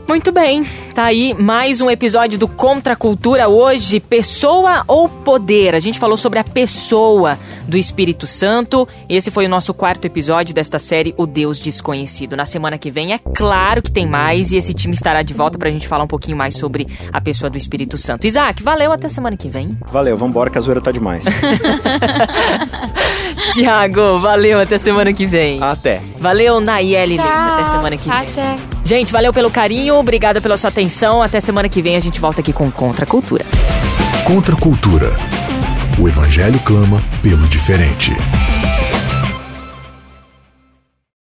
Muito 0.09 0.31
bem, 0.31 0.63
tá 0.95 1.03
aí 1.05 1.35
mais 1.35 1.81
um 1.81 1.91
episódio 1.91 2.39
do 2.39 2.47
Contra 2.47 2.93
a 2.93 2.97
Cultura 2.97 3.49
hoje, 3.49 3.99
pessoa 3.99 4.85
ou 4.87 5.09
poder. 5.09 5.75
A 5.75 5.81
gente 5.81 5.99
falou 5.99 6.17
sobre 6.17 6.39
a 6.39 6.45
pessoa 6.45 7.37
do 7.67 7.77
Espírito 7.77 8.25
Santo. 8.25 8.87
Esse 9.09 9.33
foi 9.33 9.47
o 9.47 9.49
nosso 9.49 9.75
quarto 9.75 10.05
episódio 10.05 10.55
desta 10.55 10.79
série 10.79 11.13
O 11.17 11.27
Deus 11.27 11.59
Desconhecido. 11.59 12.37
Na 12.37 12.45
semana 12.45 12.79
que 12.79 12.89
vem 12.89 13.15
é 13.15 13.19
claro 13.19 13.83
que 13.83 13.91
tem 13.91 14.07
mais 14.07 14.53
e 14.53 14.57
esse 14.57 14.73
time 14.73 14.95
estará 14.95 15.23
de 15.23 15.35
volta 15.35 15.59
pra 15.59 15.71
gente 15.71 15.89
falar 15.89 16.05
um 16.05 16.09
pouquinho 16.09 16.37
mais 16.37 16.57
sobre 16.57 16.87
a 17.13 17.21
pessoa 17.21 17.51
do 17.51 17.59
Espírito 17.59 17.99
Santo. 17.99 18.29
Isaac, 18.29 18.63
valeu 18.63 18.93
até 18.93 19.09
semana 19.09 19.37
que 19.37 19.49
vem. 19.49 19.77
Valeu, 19.91 20.17
vambora 20.17 20.49
que 20.49 20.57
a 20.57 20.61
zoeira 20.61 20.81
tá 20.81 20.93
demais. 20.93 21.25
Tiago, 23.53 24.21
valeu 24.21 24.61
até 24.61 24.79
semana 24.79 25.13
que 25.13 25.27
vem. 25.27 25.61
Até. 25.61 26.01
Valeu, 26.19 26.61
Nayeli 26.61 27.17
Leite, 27.17 27.29
até 27.29 27.65
semana 27.65 27.97
que 27.97 28.09
vem. 28.09 28.19
Até. 28.19 28.76
Gente, 28.87 29.11
valeu 29.11 29.33
pelo 29.33 29.51
carinho, 29.51 29.97
obrigada 29.97 30.41
pela 30.41 30.57
sua 30.57 30.69
atenção. 30.69 31.21
Até 31.21 31.41
semana 31.41 31.69
que 31.69 31.83
vem 31.83 31.97
a 31.97 32.01
gente 32.01 32.21
volta 32.21 32.41
aqui 32.41 32.53
com 32.53 32.71
Contra 32.71 33.05
a 33.05 33.07
Cultura. 33.07 33.45
Contra 34.25 34.55
a 34.55 34.57
Cultura. 34.57 35.17
O 35.99 36.07
Evangelho 36.07 36.61
clama 36.61 37.03
pelo 37.21 37.49
diferente. 37.49 38.13